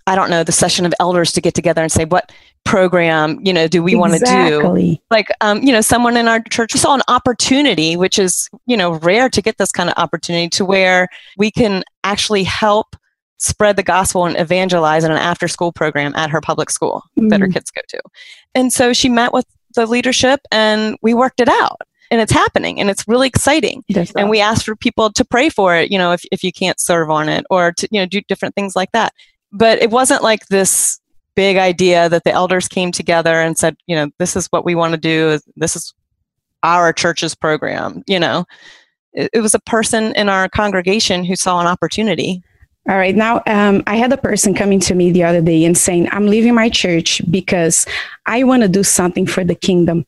I 0.07 0.15
don't 0.15 0.31
know, 0.31 0.43
the 0.43 0.53
session 0.53 0.87
of 0.87 0.95
elders 0.99 1.33
to 1.33 1.43
get 1.43 1.53
together 1.53 1.83
and 1.83 1.93
say, 1.93 2.07
what 2.07 2.33
program 2.69 3.39
you 3.43 3.51
know 3.51 3.67
do 3.67 3.83
we 3.83 3.95
want 3.95 4.13
to 4.13 4.19
do 4.19 4.99
like 5.11 5.29
um, 5.41 5.63
you 5.63 5.73
know 5.73 5.81
someone 5.81 6.19
in 6.19 6.29
our 6.29 6.39
church 6.51 6.73
saw 6.73 6.95
an 6.95 7.01
opportunity 7.09 7.97
which 7.97 8.19
is 8.19 8.51
you 8.67 8.77
know 8.77 8.93
rare 8.99 9.31
to 9.31 9.41
get 9.41 9.57
this 9.57 9.73
kind 9.73 9.89
of 9.89 9.95
opportunity 9.97 10.51
to 10.51 10.67
where 10.67 11.09
we 11.39 11.51
can 11.51 11.83
actually 12.05 12.45
help 12.45 12.95
spread 13.39 13.77
the 13.77 13.83
gospel 13.83 14.27
and 14.27 14.39
evangelize 14.39 15.03
in 15.03 15.11
an 15.11 15.17
after 15.17 15.49
school 15.49 15.73
program 15.73 16.15
at 16.15 16.29
her 16.29 16.43
public 16.43 16.69
school 16.69 17.03
mm-hmm. 17.19 17.29
that 17.29 17.41
her 17.41 17.47
mm. 17.47 17.55
kids 17.55 17.71
go 17.71 17.81
to. 17.89 18.01
And 18.55 18.71
so 18.71 18.93
she 18.93 19.09
met 19.09 19.33
with 19.33 19.47
the 19.75 19.87
leadership 19.87 20.41
and 20.51 20.99
we 21.01 21.15
worked 21.15 21.41
it 21.41 21.49
out. 21.49 21.81
And 22.11 22.21
it's 22.21 22.33
happening 22.33 22.81
and 22.81 22.91
it's 22.91 23.07
really 23.07 23.29
exciting. 23.29 23.85
And 24.21 24.31
we 24.31 24.41
asked 24.41 24.65
for 24.65 24.77
people 24.77 25.11
to 25.13 25.25
pray 25.25 25.49
for 25.49 25.75
it 25.75 25.91
you 25.91 25.99
know 25.99 26.13
if, 26.13 26.23
if 26.33 26.45
you 26.45 26.53
can't 26.53 26.81
serve 26.81 27.11
on 27.11 27.29
it 27.29 27.47
or 27.49 27.73
to 27.73 27.89
you 27.91 28.01
know 28.01 28.07
do 28.07 28.21
different 28.29 28.55
things 28.55 28.77
like 28.77 28.93
that. 28.93 29.15
But 29.53 29.81
it 29.81 29.91
wasn't 29.91 30.23
like 30.23 30.47
this 30.49 31.01
big 31.39 31.57
idea 31.57 32.09
that 32.09 32.25
the 32.25 32.33
elders 32.33 32.67
came 32.67 32.91
together 32.91 33.41
and 33.41 33.57
said 33.57 33.77
you 33.87 33.95
know 33.95 34.11
this 34.19 34.35
is 34.35 34.49
what 34.49 34.65
we 34.65 34.75
want 34.75 34.93
to 34.93 34.99
do 34.99 35.39
this 35.55 35.77
is 35.77 35.95
our 36.65 36.93
church's 36.93 37.33
program 37.33 38.03
you 38.09 38.19
know 38.19 38.45
it, 39.13 39.31
it 39.33 39.41
was 39.41 39.55
a 39.55 39.61
person 39.61 40.13
in 40.17 40.29
our 40.29 40.49
congregation 40.49 41.23
who 41.23 41.37
saw 41.37 41.61
an 41.61 41.69
opportunity 41.69 42.43
all 42.89 42.97
right. 42.97 43.15
Now, 43.15 43.43
um, 43.47 43.83
I 43.87 43.97
had 43.97 44.15
a 44.15 44.17
person 44.17 44.55
coming 44.55 44.81
to 44.81 44.95
me 44.95 45.11
the 45.11 45.23
other 45.23 45.43
day 45.43 45.67
and 45.67 45.77
saying, 45.77 46.09
I'm 46.11 46.27
leaving 46.27 46.55
my 46.55 46.71
church 46.71 47.21
because 47.31 47.85
I 48.25 48.45
want 48.45 48.63
to 48.63 48.69
do 48.69 48.83
something 48.83 49.27
for 49.27 49.45
the 49.45 49.55
kingdom. 49.55 50.07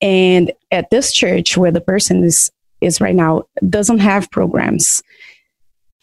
And 0.00 0.50
at 0.70 0.88
this 0.88 1.12
church 1.12 1.58
where 1.58 1.70
the 1.70 1.82
person 1.82 2.24
is, 2.24 2.50
is 2.80 2.98
right 2.98 3.14
now, 3.14 3.42
doesn't 3.68 3.98
have 3.98 4.30
programs. 4.30 5.02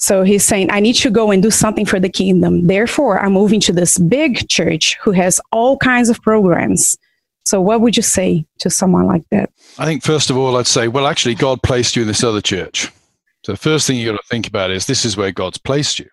So 0.02 0.24
he's 0.24 0.44
saying, 0.44 0.72
I 0.72 0.80
need 0.80 0.96
to 0.96 1.12
go 1.12 1.30
and 1.30 1.44
do 1.44 1.52
something 1.52 1.86
for 1.86 2.00
the 2.00 2.10
kingdom. 2.10 2.66
Therefore, 2.66 3.20
I'm 3.20 3.34
moving 3.34 3.60
to 3.62 3.72
this 3.72 4.00
big 4.00 4.50
church 4.50 4.98
who 5.00 5.12
has 5.12 5.40
all 5.52 5.78
kinds 5.78 6.10
of 6.10 6.20
programs. 6.24 6.98
So, 7.46 7.62
what 7.62 7.82
would 7.82 7.96
you 7.96 8.02
say 8.02 8.44
to 8.60 8.72
someone 8.72 9.06
like 9.06 9.24
that? 9.30 9.52
I 9.78 9.86
think, 9.86 10.04
first 10.04 10.32
of 10.32 10.38
all, 10.38 10.58
I'd 10.58 10.66
say, 10.66 10.88
well, 10.88 11.06
actually, 11.06 11.36
God 11.36 11.62
placed 11.62 11.96
you 11.96 12.02
in 12.02 12.08
this 12.08 12.24
other 12.24 12.42
church. 12.42 12.92
So 13.44 13.52
the 13.52 13.58
first 13.58 13.88
thing 13.88 13.98
you 13.98 14.12
got 14.12 14.18
to 14.18 14.28
think 14.28 14.48
about 14.48 14.70
is 14.70 14.86
this 14.86 15.06
is 15.06 15.18
where 15.18 15.32
God's 15.32 15.58
placed 15.58 15.98
you. 15.98 16.08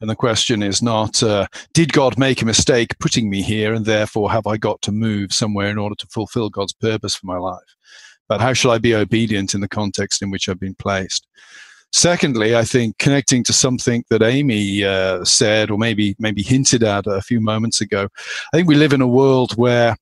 And 0.00 0.08
the 0.08 0.16
question 0.16 0.62
is 0.62 0.80
not, 0.80 1.22
uh, 1.22 1.46
did 1.74 1.92
God 1.92 2.18
make 2.18 2.40
a 2.40 2.46
mistake 2.46 2.98
putting 2.98 3.28
me 3.28 3.42
here 3.42 3.74
and 3.74 3.84
therefore 3.84 4.30
have 4.30 4.46
I 4.46 4.56
got 4.56 4.80
to 4.82 4.92
move 4.92 5.32
somewhere 5.32 5.68
in 5.68 5.76
order 5.76 5.94
to 5.96 6.06
fulfill 6.06 6.48
God's 6.48 6.72
purpose 6.72 7.14
for 7.14 7.26
my 7.26 7.36
life? 7.36 7.76
But 8.30 8.40
how 8.40 8.54
shall 8.54 8.70
I 8.70 8.78
be 8.78 8.94
obedient 8.94 9.54
in 9.54 9.60
the 9.60 9.68
context 9.68 10.22
in 10.22 10.30
which 10.30 10.48
I've 10.48 10.60
been 10.60 10.74
placed? 10.74 11.26
Secondly, 11.92 12.54
I 12.54 12.64
think 12.64 12.98
connecting 12.98 13.42
to 13.44 13.52
something 13.52 14.04
that 14.10 14.22
Aimee 14.22 14.84
uh, 14.84 15.24
said 15.24 15.70
or 15.70 15.78
maybe 15.78 16.14
maybe 16.18 16.42
hinted 16.42 16.84
at 16.84 17.06
a 17.06 17.20
few 17.20 17.40
moments 17.40 17.80
ago, 17.80 18.08
I 18.52 18.56
think 18.56 18.68
we 18.68 18.76
live 18.76 18.92
in 18.92 19.00
a 19.00 19.08
world 19.08 19.56
where 19.56 19.96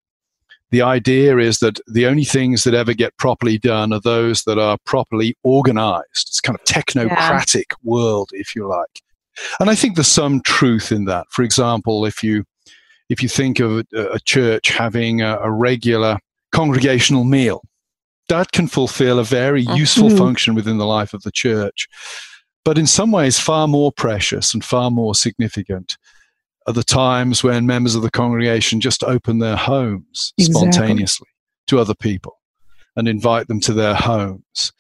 the 0.70 0.82
idea 0.82 1.38
is 1.38 1.60
that 1.60 1.80
the 1.86 2.06
only 2.06 2.24
things 2.24 2.64
that 2.64 2.74
ever 2.74 2.92
get 2.92 3.16
properly 3.16 3.56
done 3.56 3.92
are 3.92 4.00
those 4.00 4.42
that 4.42 4.58
are 4.58 4.76
properly 4.84 5.34
organized. 5.42 6.28
It's 6.28 6.40
kind 6.40 6.58
of 6.58 6.64
technocratic 6.64 7.64
yeah. 7.70 7.76
world, 7.82 8.30
if 8.32 8.54
you 8.54 8.68
like. 8.68 9.00
And 9.60 9.70
I 9.70 9.74
think 9.74 9.94
there's 9.94 10.08
some 10.08 10.42
truth 10.42 10.92
in 10.92 11.06
that. 11.06 11.26
For 11.30 11.42
example, 11.42 12.04
if 12.04 12.22
you 12.22 12.44
if 13.08 13.22
you 13.22 13.28
think 13.28 13.60
of 13.60 13.86
a, 13.94 14.06
a 14.12 14.20
church 14.20 14.68
having 14.68 15.22
a, 15.22 15.38
a, 15.38 15.50
regular 15.50 16.18
congregational 16.52 17.24
meal, 17.24 17.62
that 18.28 18.52
can 18.52 18.68
fulfill 18.68 19.18
a 19.18 19.24
very 19.24 19.64
mm-hmm. 19.64 19.76
useful 19.76 20.10
function 20.10 20.54
within 20.54 20.78
the 20.78 20.86
life 20.86 21.14
of 21.14 21.22
the 21.22 21.32
church. 21.32 21.88
But 22.64 22.78
in 22.78 22.86
some 22.86 23.10
ways, 23.10 23.38
far 23.38 23.66
more 23.66 23.90
precious 23.92 24.52
and 24.52 24.64
far 24.64 24.90
more 24.90 25.14
significant 25.14 25.96
are 26.66 26.74
the 26.74 26.84
times 26.84 27.42
when 27.42 27.66
members 27.66 27.94
of 27.94 28.02
the 28.02 28.10
congregation 28.10 28.80
just 28.80 29.02
open 29.02 29.38
their 29.38 29.56
homes 29.56 30.34
exactly. 30.36 30.70
spontaneously 30.72 31.28
to 31.66 31.78
other 31.78 31.94
people 31.94 32.36
and 32.94 33.08
invite 33.08 33.48
them 33.48 33.60
to 33.60 33.72
their 33.72 33.94
homes. 33.94 34.72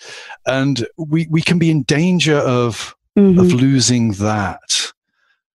And 0.44 0.86
we, 0.98 1.26
we 1.30 1.40
can 1.40 1.58
be 1.58 1.70
in 1.70 1.84
danger 1.84 2.36
of, 2.36 2.94
mm-hmm. 3.16 3.38
of 3.38 3.52
losing 3.52 4.12
that. 4.14 4.92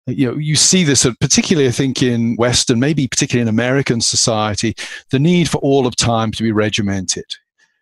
You 0.06 0.32
know, 0.32 0.38
you 0.38 0.56
see 0.56 0.84
this, 0.84 1.06
uh, 1.06 1.12
particularly 1.20 1.68
I 1.68 1.72
think 1.72 2.02
in 2.02 2.36
Western, 2.36 2.80
maybe 2.80 3.06
particularly 3.06 3.42
in 3.42 3.48
American 3.48 4.00
society, 4.00 4.74
the 5.10 5.18
need 5.18 5.48
for 5.48 5.58
all 5.58 5.86
of 5.86 5.96
time 5.96 6.32
to 6.32 6.42
be 6.42 6.52
regimented. 6.52 7.26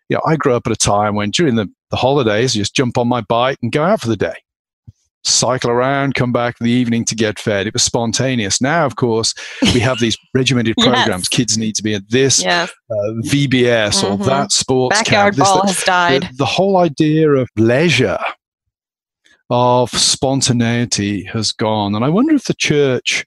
You 0.09 0.15
know, 0.15 0.21
I 0.25 0.35
grew 0.35 0.53
up 0.53 0.67
at 0.67 0.73
a 0.73 0.77
time 0.77 1.15
when 1.15 1.31
during 1.31 1.55
the, 1.55 1.67
the 1.91 1.97
holidays, 1.97 2.55
you 2.55 2.61
just 2.61 2.75
jump 2.75 2.97
on 2.97 3.07
my 3.07 3.21
bike 3.21 3.59
and 3.61 3.71
go 3.71 3.83
out 3.83 4.01
for 4.01 4.07
the 4.07 4.17
day 4.17 4.35
cycle 5.27 5.69
around, 5.69 6.15
come 6.15 6.31
back 6.31 6.55
in 6.59 6.65
the 6.65 6.71
evening 6.71 7.05
to 7.05 7.15
get 7.15 7.39
fed. 7.39 7.67
It 7.67 7.73
was 7.73 7.83
spontaneous. 7.83 8.61
Now, 8.61 8.85
of 8.85 8.95
course, 8.95 9.33
we 9.73 9.79
have 9.81 9.99
these 9.99 10.17
regimented 10.33 10.75
programs. 10.77 11.27
Kids 11.27 11.57
need 11.57 11.75
to 11.75 11.83
be 11.83 11.93
at 11.93 12.09
this 12.09 12.41
yes. 12.41 12.71
uh, 12.89 13.11
VBS 13.25 14.03
mm-hmm. 14.03 14.21
or 14.21 14.25
that 14.25 14.51
sports 14.51 14.97
Backyard 14.97 15.35
camp. 15.35 15.45
ball 15.45 15.67
has 15.67 15.83
died. 15.83 16.23
The, 16.23 16.35
the 16.37 16.45
whole 16.45 16.77
idea 16.77 17.29
of 17.29 17.49
leisure, 17.57 18.19
of 19.49 19.89
spontaneity 19.91 21.23
has 21.25 21.51
gone. 21.51 21.95
And 21.95 22.03
I 22.03 22.09
wonder 22.09 22.35
if 22.35 22.45
the 22.45 22.53
church 22.53 23.25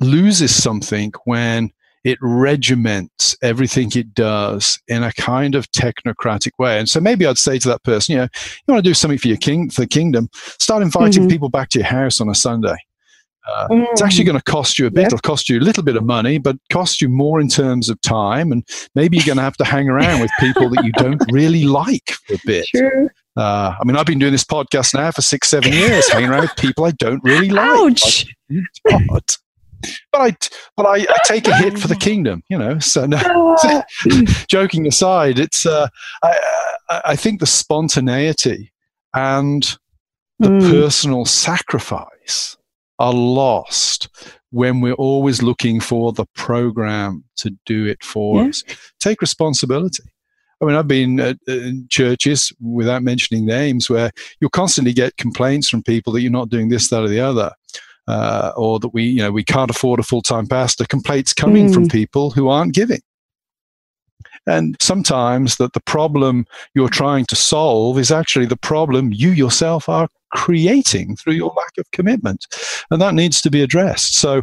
loses 0.00 0.54
something 0.54 1.12
when 1.24 1.70
it 2.04 2.18
regiments 2.20 3.36
everything 3.42 3.90
it 3.94 4.14
does 4.14 4.78
in 4.88 5.02
a 5.02 5.12
kind 5.12 5.54
of 5.54 5.70
technocratic 5.70 6.52
way. 6.58 6.78
And 6.78 6.88
so 6.88 7.00
maybe 7.00 7.26
I'd 7.26 7.38
say 7.38 7.58
to 7.58 7.68
that 7.68 7.82
person, 7.82 8.14
you 8.14 8.18
know, 8.18 8.28
you 8.34 8.72
want 8.72 8.84
to 8.84 8.90
do 8.90 8.94
something 8.94 9.18
for 9.18 9.28
your 9.28 9.36
king, 9.36 9.70
for 9.70 9.82
the 9.82 9.86
kingdom, 9.86 10.28
start 10.32 10.82
inviting 10.82 11.22
mm-hmm. 11.22 11.30
people 11.30 11.48
back 11.48 11.68
to 11.70 11.78
your 11.78 11.88
house 11.88 12.20
on 12.20 12.28
a 12.28 12.34
Sunday. 12.34 12.76
Uh, 13.50 13.68
mm. 13.68 13.86
It's 13.92 14.02
actually 14.02 14.24
mm. 14.24 14.28
going 14.28 14.38
to 14.38 14.44
cost 14.44 14.78
you 14.78 14.86
a 14.86 14.90
bit. 14.90 15.06
It'll 15.06 15.18
cost 15.18 15.48
you 15.48 15.58
a 15.58 15.60
little 15.60 15.82
bit 15.82 15.96
of 15.96 16.04
money, 16.04 16.38
but 16.38 16.56
cost 16.70 17.00
you 17.00 17.08
more 17.08 17.40
in 17.40 17.48
terms 17.48 17.88
of 17.88 17.98
time. 18.02 18.52
And 18.52 18.62
maybe 18.94 19.16
you're 19.16 19.24
going 19.24 19.38
to 19.38 19.42
have 19.42 19.56
to 19.56 19.64
hang 19.64 19.88
around 19.88 20.20
with 20.20 20.30
people 20.38 20.68
that 20.70 20.84
you 20.84 20.92
don't 20.92 21.22
really 21.32 21.64
like 21.64 22.10
for 22.26 22.34
a 22.34 22.38
bit. 22.44 22.66
True. 22.66 23.08
Uh, 23.36 23.74
I 23.80 23.84
mean, 23.84 23.96
I've 23.96 24.04
been 24.04 24.18
doing 24.18 24.32
this 24.32 24.44
podcast 24.44 24.94
now 24.94 25.10
for 25.12 25.22
six, 25.22 25.48
seven 25.48 25.72
years, 25.72 26.08
hanging 26.10 26.28
around 26.28 26.42
with 26.42 26.56
people 26.56 26.84
I 26.84 26.90
don't 26.90 27.22
really 27.24 27.48
like. 27.48 27.68
Ouch! 27.68 28.26
Like, 28.84 29.22
but 30.12 30.20
I, 30.20 30.36
but 30.76 30.86
I, 30.86 30.96
I, 31.08 31.16
take 31.24 31.48
a 31.48 31.56
hit 31.56 31.78
for 31.78 31.88
the 31.88 31.96
kingdom, 32.00 32.42
you 32.48 32.58
know. 32.58 32.78
So, 32.78 33.06
no, 33.06 33.56
joking 34.48 34.86
aside, 34.86 35.38
it's 35.38 35.66
uh, 35.66 35.88
I, 36.22 37.02
I 37.04 37.16
think 37.16 37.40
the 37.40 37.46
spontaneity 37.46 38.72
and 39.14 39.78
the 40.38 40.48
mm. 40.48 40.70
personal 40.70 41.24
sacrifice 41.24 42.56
are 42.98 43.12
lost 43.12 44.08
when 44.50 44.80
we're 44.80 44.94
always 44.94 45.42
looking 45.42 45.80
for 45.80 46.12
the 46.12 46.26
program 46.34 47.24
to 47.36 47.56
do 47.66 47.86
it 47.86 48.02
for 48.02 48.42
yeah. 48.42 48.48
us. 48.48 48.64
Take 48.98 49.20
responsibility. 49.20 50.04
I 50.60 50.64
mean, 50.64 50.74
I've 50.74 50.88
been 50.88 51.20
at, 51.20 51.36
churches 51.88 52.52
without 52.60 53.02
mentioning 53.02 53.46
names 53.46 53.88
where 53.88 54.10
you'll 54.40 54.50
constantly 54.50 54.92
get 54.92 55.16
complaints 55.16 55.68
from 55.68 55.82
people 55.82 56.12
that 56.12 56.22
you're 56.22 56.32
not 56.32 56.48
doing 56.48 56.68
this, 56.68 56.88
that, 56.90 57.02
or 57.02 57.08
the 57.08 57.20
other 57.20 57.52
uh, 58.08 58.52
or 58.56 58.80
that 58.80 58.88
we, 58.88 59.04
you 59.04 59.18
know, 59.18 59.30
we 59.30 59.44
can't 59.44 59.70
afford 59.70 60.00
a 60.00 60.02
full 60.02 60.22
time 60.22 60.46
pastor, 60.46 60.84
complaints 60.86 61.32
coming 61.32 61.68
mm. 61.68 61.74
from 61.74 61.88
people 61.88 62.30
who 62.30 62.48
aren't 62.48 62.74
giving. 62.74 63.00
And 64.46 64.76
sometimes 64.80 65.56
that 65.56 65.74
the 65.74 65.80
problem 65.80 66.46
you're 66.74 66.88
trying 66.88 67.26
to 67.26 67.36
solve 67.36 67.98
is 67.98 68.10
actually 68.10 68.46
the 68.46 68.56
problem 68.56 69.12
you 69.12 69.30
yourself 69.30 69.90
are 69.90 70.08
creating 70.32 71.16
through 71.16 71.34
your 71.34 71.52
lack 71.54 71.76
of 71.76 71.90
commitment. 71.90 72.46
And 72.90 73.00
that 73.02 73.12
needs 73.12 73.42
to 73.42 73.50
be 73.50 73.62
addressed. 73.62 74.14
So, 74.14 74.42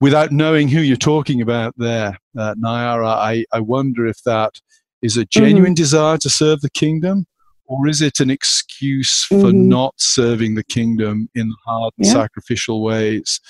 without 0.00 0.32
knowing 0.32 0.68
who 0.68 0.80
you're 0.80 0.96
talking 0.96 1.42
about 1.42 1.74
there, 1.76 2.18
uh, 2.38 2.54
Nayara, 2.54 3.08
I, 3.08 3.44
I 3.52 3.60
wonder 3.60 4.06
if 4.06 4.22
that 4.24 4.58
is 5.02 5.18
a 5.18 5.26
genuine 5.26 5.72
mm-hmm. 5.72 5.74
desire 5.74 6.16
to 6.16 6.30
serve 6.30 6.62
the 6.62 6.70
kingdom 6.70 7.26
or 7.70 7.88
is 7.88 8.02
it 8.02 8.20
an 8.20 8.30
excuse 8.30 9.24
for 9.24 9.36
mm-hmm. 9.36 9.68
not 9.68 9.94
serving 9.96 10.54
the 10.54 10.64
kingdom 10.64 11.28
in 11.34 11.52
hard 11.64 11.92
and 11.96 12.06
yeah. 12.06 12.12
sacrificial 12.12 12.82
ways 12.82 13.40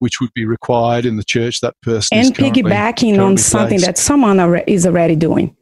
which 0.00 0.20
would 0.20 0.32
be 0.32 0.44
required 0.44 1.04
in 1.04 1.16
the 1.16 1.24
church 1.24 1.60
that 1.60 1.74
person 1.82 2.18
and 2.18 2.34
piggybacking 2.34 3.24
on 3.24 3.36
something 3.36 3.80
that 3.80 3.98
someone 3.98 4.38
is 4.66 4.86
already 4.86 5.16
doing 5.16 5.54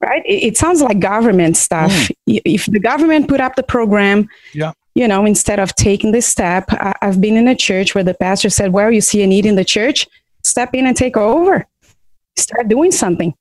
right 0.00 0.24
it, 0.26 0.42
it 0.42 0.56
sounds 0.56 0.82
like 0.82 1.00
government 1.00 1.56
stuff 1.56 1.90
mm. 1.90 2.40
if 2.44 2.66
the 2.66 2.80
government 2.80 3.28
put 3.28 3.40
up 3.40 3.56
the 3.56 3.62
program 3.62 4.28
yeah 4.52 4.72
you 4.94 5.08
know 5.08 5.24
instead 5.24 5.58
of 5.58 5.74
taking 5.74 6.12
this 6.12 6.26
step 6.26 6.64
I, 6.70 6.94
i've 7.02 7.20
been 7.20 7.36
in 7.36 7.48
a 7.48 7.54
church 7.56 7.94
where 7.94 8.04
the 8.04 8.14
pastor 8.14 8.50
said 8.50 8.72
well 8.72 8.92
you 8.92 9.00
see 9.00 9.22
a 9.22 9.26
need 9.26 9.46
in 9.46 9.56
the 9.56 9.64
church 9.64 10.06
step 10.42 10.74
in 10.74 10.86
and 10.86 10.96
take 10.96 11.16
over 11.16 11.66
start 12.36 12.68
doing 12.68 12.92
something. 12.92 13.34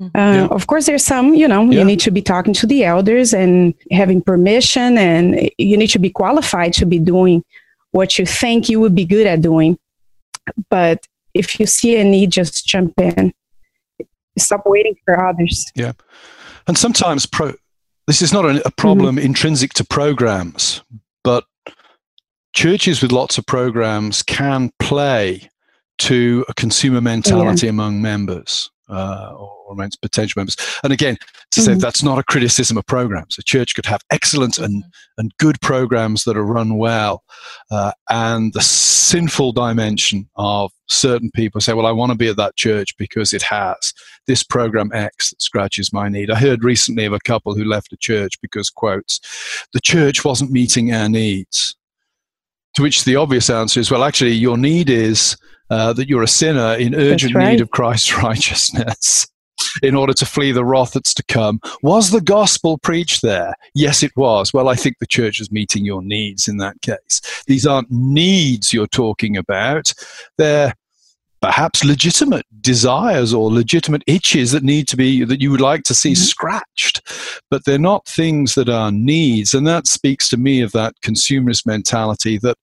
Uh, 0.00 0.08
yeah. 0.14 0.46
Of 0.46 0.66
course, 0.66 0.86
there's 0.86 1.04
some, 1.04 1.34
you 1.34 1.46
know, 1.46 1.70
yeah. 1.70 1.80
you 1.80 1.84
need 1.84 2.00
to 2.00 2.10
be 2.10 2.22
talking 2.22 2.54
to 2.54 2.66
the 2.66 2.84
elders 2.84 3.34
and 3.34 3.74
having 3.90 4.22
permission, 4.22 4.96
and 4.96 5.50
you 5.58 5.76
need 5.76 5.90
to 5.90 5.98
be 5.98 6.10
qualified 6.10 6.72
to 6.74 6.86
be 6.86 6.98
doing 6.98 7.44
what 7.92 8.18
you 8.18 8.24
think 8.24 8.68
you 8.68 8.80
would 8.80 8.94
be 8.94 9.04
good 9.04 9.26
at 9.26 9.42
doing. 9.42 9.78
But 10.70 11.06
if 11.34 11.60
you 11.60 11.66
see 11.66 11.96
a 11.96 12.04
need, 12.04 12.30
just 12.30 12.66
jump 12.66 12.94
in. 12.98 13.34
Stop 14.38 14.62
waiting 14.64 14.94
for 15.04 15.22
others. 15.22 15.70
Yeah. 15.74 15.92
And 16.66 16.78
sometimes 16.78 17.26
pro- 17.26 17.54
this 18.06 18.22
is 18.22 18.32
not 18.32 18.44
a, 18.44 18.66
a 18.66 18.70
problem 18.70 19.16
mm-hmm. 19.16 19.26
intrinsic 19.26 19.72
to 19.74 19.84
programs, 19.84 20.82
but 21.22 21.44
churches 22.54 23.02
with 23.02 23.12
lots 23.12 23.38
of 23.38 23.46
programs 23.46 24.22
can 24.22 24.70
play 24.78 25.50
to 25.98 26.44
a 26.48 26.54
consumer 26.54 27.00
mentality 27.00 27.66
yeah. 27.66 27.70
among 27.70 28.00
members 28.00 28.70
uh, 28.88 29.32
or 29.36 29.59
amongst 29.70 30.02
potential 30.02 30.40
members. 30.40 30.56
And 30.82 30.92
again, 30.92 31.16
to 31.52 31.60
say 31.60 31.72
mm-hmm. 31.72 31.80
that's 31.80 32.02
not 32.02 32.18
a 32.18 32.22
criticism 32.22 32.78
of 32.78 32.86
programs. 32.86 33.36
A 33.38 33.42
church 33.42 33.74
could 33.74 33.86
have 33.86 34.00
excellent 34.10 34.58
and, 34.58 34.84
and 35.18 35.36
good 35.38 35.60
programs 35.60 36.24
that 36.24 36.36
are 36.36 36.44
run 36.44 36.76
well, 36.76 37.24
uh, 37.70 37.92
and 38.08 38.52
the 38.52 38.62
sinful 38.62 39.52
dimension 39.52 40.28
of 40.36 40.70
certain 40.88 41.30
people 41.34 41.60
say, 41.60 41.72
"Well, 41.72 41.86
I 41.86 41.92
want 41.92 42.12
to 42.12 42.18
be 42.18 42.28
at 42.28 42.36
that 42.36 42.56
church 42.56 42.96
because 42.96 43.32
it 43.32 43.42
has 43.42 43.92
this 44.26 44.42
program 44.42 44.90
X 44.92 45.30
that 45.30 45.42
scratches 45.42 45.92
my 45.92 46.08
need." 46.08 46.30
I 46.30 46.36
heard 46.36 46.62
recently 46.64 47.04
of 47.04 47.12
a 47.12 47.20
couple 47.20 47.54
who 47.54 47.64
left 47.64 47.92
a 47.92 47.96
church 47.96 48.40
because 48.40 48.70
quotes, 48.70 49.20
"The 49.72 49.80
church 49.80 50.24
wasn't 50.24 50.52
meeting 50.52 50.92
our 50.92 51.08
needs." 51.08 51.76
To 52.76 52.82
which 52.82 53.04
the 53.04 53.16
obvious 53.16 53.50
answer 53.50 53.80
is, 53.80 53.90
well, 53.90 54.04
actually, 54.04 54.30
your 54.30 54.56
need 54.56 54.88
is 54.88 55.36
uh, 55.70 55.92
that 55.94 56.08
you're 56.08 56.22
a 56.22 56.28
sinner 56.28 56.74
in 56.74 56.94
urgent 56.94 57.34
right. 57.34 57.50
need 57.50 57.60
of 57.60 57.70
Christ's 57.70 58.16
righteousness 58.22 59.26
in 59.82 59.94
order 59.94 60.12
to 60.14 60.26
flee 60.26 60.52
the 60.52 60.64
wrath 60.64 60.92
that's 60.92 61.14
to 61.14 61.24
come. 61.24 61.60
Was 61.82 62.10
the 62.10 62.20
gospel 62.20 62.78
preached 62.78 63.22
there? 63.22 63.54
Yes, 63.74 64.02
it 64.02 64.12
was. 64.16 64.52
Well, 64.52 64.68
I 64.68 64.74
think 64.74 64.98
the 64.98 65.06
church 65.06 65.40
is 65.40 65.50
meeting 65.50 65.84
your 65.84 66.02
needs 66.02 66.48
in 66.48 66.58
that 66.58 66.80
case. 66.82 67.20
These 67.46 67.66
aren't 67.66 67.90
needs 67.90 68.72
you're 68.72 68.86
talking 68.86 69.36
about, 69.36 69.92
they're 70.38 70.74
perhaps 71.40 71.84
legitimate 71.84 72.44
desires 72.60 73.32
or 73.32 73.50
legitimate 73.50 74.02
itches 74.06 74.52
that 74.52 74.62
need 74.62 74.86
to 74.88 74.96
be 74.96 75.24
that 75.24 75.40
you 75.40 75.50
would 75.50 75.60
like 75.60 75.82
to 75.84 75.94
see 75.94 76.12
mm-hmm. 76.12 76.22
scratched 76.22 77.00
but 77.50 77.64
they're 77.64 77.78
not 77.78 78.06
things 78.06 78.54
that 78.54 78.68
are 78.68 78.92
needs 78.92 79.54
and 79.54 79.66
that 79.66 79.86
speaks 79.86 80.28
to 80.28 80.36
me 80.36 80.60
of 80.60 80.72
that 80.72 80.94
consumerist 81.02 81.66
mentality 81.66 82.36
that 82.38 82.58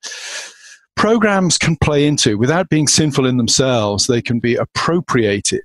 programs 0.95 1.57
can 1.57 1.75
play 1.77 2.05
into 2.05 2.37
without 2.37 2.69
being 2.69 2.87
sinful 2.87 3.25
in 3.25 3.37
themselves 3.37 4.05
they 4.05 4.21
can 4.21 4.39
be 4.39 4.55
appropriated 4.55 5.63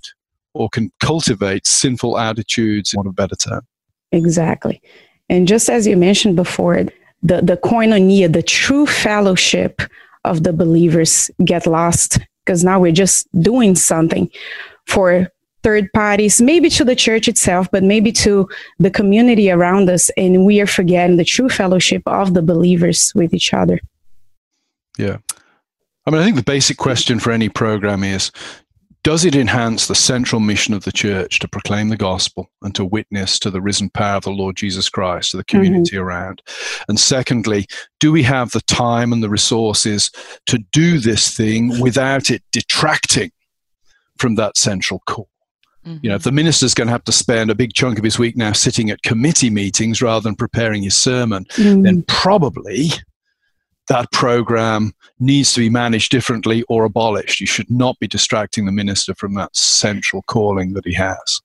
or 0.55 0.69
can 0.69 0.91
cultivate 1.01 1.67
sinful 1.67 2.19
attitudes 2.19 2.95
in 2.95 3.07
a 3.07 3.13
better 3.13 3.37
term 3.37 3.63
exactly 4.11 4.81
and 5.29 5.49
just 5.49 5.69
as 5.69 5.87
you 5.87 5.97
mentioned 5.97 6.37
before 6.37 6.85
the, 7.23 7.41
the 7.43 7.57
koinonia 7.57 8.33
the 8.33 8.43
true 8.43 8.87
fellowship 8.87 9.83
of 10.25 10.43
the 10.43 10.53
believers 10.53 11.31
get 11.45 11.67
lost 11.67 12.19
because 12.45 12.65
now 12.65 12.79
we're 12.81 12.93
just 12.93 13.27
doing 13.41 13.75
something 13.75 14.31
for 14.87 15.29
third 15.63 15.93
parties, 15.93 16.41
maybe 16.41 16.69
to 16.71 16.85
the 16.85 16.97
church 16.97 17.29
itself, 17.29 17.69
but 17.71 17.83
maybe 17.83 18.13
to 18.13 18.49
the 18.79 18.91
community 18.91 19.51
around 19.51 19.89
us. 19.89 20.11
And 20.17 20.45
we 20.45 20.61
are 20.61 20.67
forgetting 20.67 21.17
the 21.17 21.25
true 21.25 21.49
fellowship 21.49 22.03
of 22.07 22.35
the 22.35 22.43
believers 22.43 23.13
with 23.15 23.33
each 23.33 23.55
other. 23.55 23.79
Yeah. 24.99 25.19
I 26.05 26.11
mean, 26.11 26.21
I 26.21 26.25
think 26.25 26.37
the 26.37 26.43
basic 26.43 26.77
question 26.77 27.21
for 27.21 27.31
any 27.31 27.49
program 27.49 28.03
is 28.03 28.33
does 29.05 29.25
it 29.25 29.35
enhance 29.35 29.89
the 29.89 29.95
central 29.95 30.41
mission 30.41 30.75
of 30.75 30.85
the 30.85 30.93
church 30.93 31.41
to 31.41 31.49
proclaim 31.49 31.89
the 31.89 31.97
gospel 31.97 32.51
and 32.63 32.75
to 32.75 32.85
witness 32.85 33.39
to 33.41 33.51
the 33.51 33.61
risen 33.61 33.91
power 33.91 34.17
of 34.17 34.25
the 34.25 34.31
Lord 34.31 34.57
Jesus 34.57 34.89
Christ 34.89 35.33
to 35.33 35.37
the 35.39 35.45
community 35.45 35.97
mm-hmm. 35.97 36.05
around? 36.05 36.43
And 36.89 37.01
secondly, 37.01 37.67
do 37.99 38.13
we 38.13 38.23
have 38.23 38.53
the 38.53 38.61
time 38.63 39.13
and 39.13 39.23
the 39.23 39.31
resources 39.31 40.11
to 40.47 40.59
do 40.73 40.99
this 40.99 41.37
thing 41.37 41.81
without 41.81 42.31
it 42.31 42.43
detracting 42.53 43.33
from 44.19 44.37
that 44.37 44.57
central 44.57 45.03
core? 45.07 45.27
Mm-hmm. 45.85 45.99
You 46.03 46.11
know, 46.11 46.17
if 46.17 46.23
the 46.23 46.31
minister's 46.31 46.75
going 46.75 46.87
to 46.87 46.93
have 46.93 47.05
to 47.05 47.13
spend 47.13 47.51
a 47.51 47.57
big 47.57 47.73
chunk 47.75 47.99
of 47.99 48.05
his 48.05 48.19
week 48.19 48.37
now 48.37 48.53
sitting 48.53 48.91
at 48.91 49.03
committee 49.03 49.51
meetings 49.51 50.01
rather 50.01 50.23
than 50.23 50.37
preparing 50.37 50.85
his 50.85 50.97
sermon, 50.97 51.45
mm-hmm. 51.57 51.83
then 51.83 52.05
probably 52.07 52.91
that 53.89 54.11
program 54.13 54.93
needs 55.19 55.53
to 55.55 55.61
be 55.61 55.71
managed 55.71 56.11
differently 56.11 56.63
or 56.69 56.85
abolished. 56.85 57.41
You 57.41 57.47
should 57.47 57.71
not 57.71 57.99
be 57.99 58.07
distracting 58.07 58.67
the 58.67 58.73
minister 58.73 59.15
from 59.15 59.35
that 59.35 59.55
central 59.55 60.23
calling 60.23 60.73
that 60.75 60.87
he 60.87 60.95
has. 60.95 61.41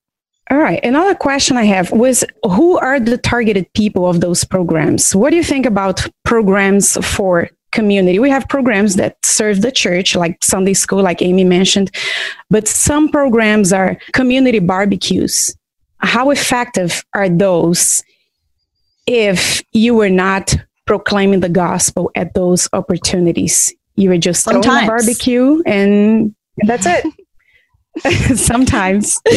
All 0.50 0.58
right. 0.58 0.82
Another 0.82 1.14
question 1.14 1.58
I 1.58 1.64
have 1.64 1.90
was 1.92 2.24
who 2.42 2.78
are 2.78 2.98
the 2.98 3.18
targeted 3.18 3.70
people 3.74 4.08
of 4.08 4.22
those 4.22 4.44
programs? 4.44 5.14
What 5.14 5.30
do 5.30 5.36
you 5.36 5.42
think 5.42 5.66
about 5.66 6.06
programs 6.24 6.96
for 7.06 7.50
community? 7.72 8.18
We 8.18 8.30
have 8.30 8.48
programs 8.48 8.96
that 8.96 9.18
serve 9.22 9.60
the 9.60 9.70
church, 9.70 10.16
like 10.16 10.42
Sunday 10.42 10.72
school, 10.72 11.02
like 11.02 11.20
Aimee 11.20 11.44
mentioned, 11.44 11.90
but 12.48 12.66
some 12.66 13.10
programs 13.10 13.74
are 13.74 13.98
community 14.14 14.58
barbecues. 14.58 15.54
How 15.98 16.30
effective 16.30 17.04
are 17.14 17.28
those 17.28 18.02
if 19.06 19.62
you 19.72 19.94
were 19.94 20.10
not 20.10 20.56
proclaiming 20.88 21.40
the 21.40 21.50
gospel 21.50 22.10
at 22.14 22.32
those 22.32 22.66
opportunities. 22.72 23.74
You 23.96 24.08
were 24.08 24.16
just 24.16 24.44
throwing 24.44 24.64
a 24.64 24.86
barbecue 24.86 25.62
and, 25.66 26.34
and 26.58 26.68
that's 26.68 26.86
it. 26.86 27.04
Sometimes. 28.38 29.20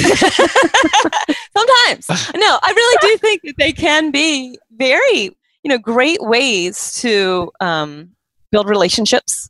Sometimes. 1.58 2.08
No, 2.36 2.60
I 2.64 2.72
really 2.74 2.98
do 3.02 3.18
think 3.18 3.42
that 3.44 3.56
they 3.58 3.74
can 3.74 4.12
be 4.12 4.58
very, 4.78 5.36
you 5.64 5.66
know, 5.66 5.78
great 5.78 6.22
ways 6.22 6.94
to 7.02 7.52
um, 7.60 8.12
build 8.52 8.70
relationships. 8.70 9.50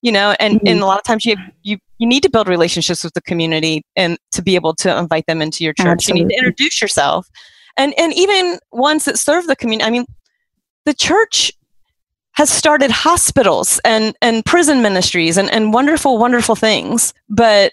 You 0.00 0.12
know, 0.12 0.36
and, 0.38 0.56
mm-hmm. 0.56 0.66
and 0.66 0.80
a 0.80 0.86
lot 0.86 0.98
of 0.98 1.04
times 1.04 1.24
you 1.24 1.36
you 1.62 1.78
you 1.98 2.08
need 2.08 2.24
to 2.24 2.30
build 2.30 2.48
relationships 2.48 3.04
with 3.04 3.14
the 3.14 3.22
community 3.22 3.84
and 3.94 4.18
to 4.32 4.42
be 4.42 4.56
able 4.56 4.74
to 4.76 4.98
invite 4.98 5.26
them 5.26 5.40
into 5.40 5.62
your 5.62 5.72
church. 5.74 5.86
Absolutely. 5.86 6.20
You 6.20 6.26
need 6.26 6.34
to 6.34 6.38
introduce 6.38 6.82
yourself. 6.82 7.28
And 7.76 7.94
and 7.96 8.12
even 8.14 8.58
ones 8.72 9.04
that 9.04 9.18
serve 9.18 9.46
the 9.46 9.54
community. 9.54 9.86
I 9.86 9.90
mean, 9.90 10.06
the 10.84 10.94
church 10.94 11.52
has 12.32 12.50
started 12.50 12.90
hospitals 12.90 13.80
and, 13.84 14.16
and 14.22 14.44
prison 14.44 14.82
ministries 14.82 15.36
and, 15.36 15.50
and 15.50 15.72
wonderful, 15.72 16.18
wonderful 16.18 16.54
things. 16.54 17.12
But 17.28 17.72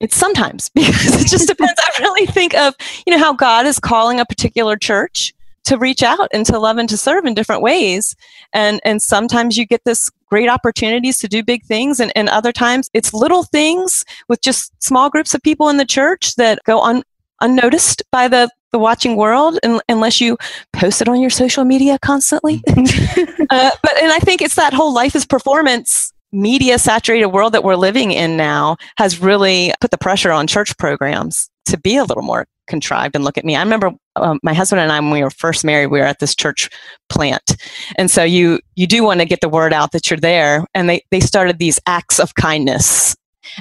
it's 0.00 0.16
sometimes 0.16 0.68
because 0.74 1.20
it 1.20 1.28
just 1.28 1.48
depends. 1.48 1.78
I 1.78 2.02
really 2.02 2.26
think 2.26 2.54
of, 2.54 2.74
you 3.06 3.12
know, 3.12 3.18
how 3.18 3.32
God 3.32 3.66
is 3.66 3.78
calling 3.78 4.18
a 4.18 4.24
particular 4.24 4.76
church 4.76 5.32
to 5.64 5.76
reach 5.76 6.02
out 6.02 6.28
and 6.32 6.44
to 6.46 6.58
love 6.58 6.78
and 6.78 6.88
to 6.88 6.96
serve 6.96 7.26
in 7.26 7.34
different 7.34 7.62
ways. 7.62 8.16
And 8.52 8.80
and 8.84 9.00
sometimes 9.00 9.56
you 9.56 9.66
get 9.66 9.84
this 9.84 10.10
great 10.26 10.48
opportunities 10.48 11.18
to 11.18 11.28
do 11.28 11.44
big 11.44 11.64
things 11.64 12.00
and, 12.00 12.12
and 12.16 12.28
other 12.28 12.52
times 12.52 12.88
it's 12.94 13.12
little 13.12 13.42
things 13.42 14.04
with 14.28 14.40
just 14.40 14.72
small 14.82 15.10
groups 15.10 15.34
of 15.34 15.42
people 15.42 15.68
in 15.68 15.76
the 15.76 15.84
church 15.84 16.36
that 16.36 16.60
go 16.64 16.78
on 16.78 17.02
unnoticed 17.40 18.02
by 18.12 18.28
the 18.28 18.48
the 18.72 18.78
watching 18.78 19.16
world 19.16 19.58
in, 19.62 19.80
unless 19.88 20.20
you 20.20 20.36
post 20.72 21.02
it 21.02 21.08
on 21.08 21.20
your 21.20 21.30
social 21.30 21.64
media 21.64 21.98
constantly. 22.00 22.62
Uh, 23.50 23.72
but 23.82 23.96
and 23.96 24.12
I 24.12 24.20
think 24.20 24.40
it's 24.40 24.54
that 24.54 24.72
whole 24.72 24.94
life 24.94 25.16
is 25.16 25.26
performance 25.26 26.12
media 26.32 26.78
saturated 26.78 27.26
world 27.26 27.52
that 27.52 27.64
we're 27.64 27.76
living 27.76 28.12
in 28.12 28.36
now 28.36 28.76
has 28.96 29.20
really 29.20 29.72
put 29.80 29.90
the 29.90 29.98
pressure 29.98 30.30
on 30.30 30.46
church 30.46 30.76
programs 30.78 31.50
to 31.66 31.78
be 31.78 31.96
a 31.96 32.04
little 32.04 32.22
more 32.22 32.46
contrived 32.68 33.16
and 33.16 33.24
look 33.24 33.36
at 33.36 33.44
me. 33.44 33.56
I 33.56 33.62
remember 33.62 33.92
um, 34.16 34.38
my 34.42 34.54
husband 34.54 34.80
and 34.80 34.92
I 34.92 35.00
when 35.00 35.10
we 35.10 35.22
were 35.22 35.30
first 35.30 35.64
married, 35.64 35.88
we 35.88 35.98
were 35.98 36.06
at 36.06 36.20
this 36.20 36.34
church 36.34 36.70
plant, 37.08 37.56
and 37.96 38.10
so 38.10 38.22
you 38.22 38.60
you 38.76 38.86
do 38.86 39.02
want 39.04 39.20
to 39.20 39.26
get 39.26 39.40
the 39.40 39.48
word 39.48 39.72
out 39.72 39.92
that 39.92 40.10
you're 40.10 40.18
there. 40.18 40.64
And 40.74 40.88
they 40.88 41.02
they 41.10 41.20
started 41.20 41.58
these 41.58 41.80
acts 41.86 42.18
of 42.18 42.34
kindness, 42.34 43.16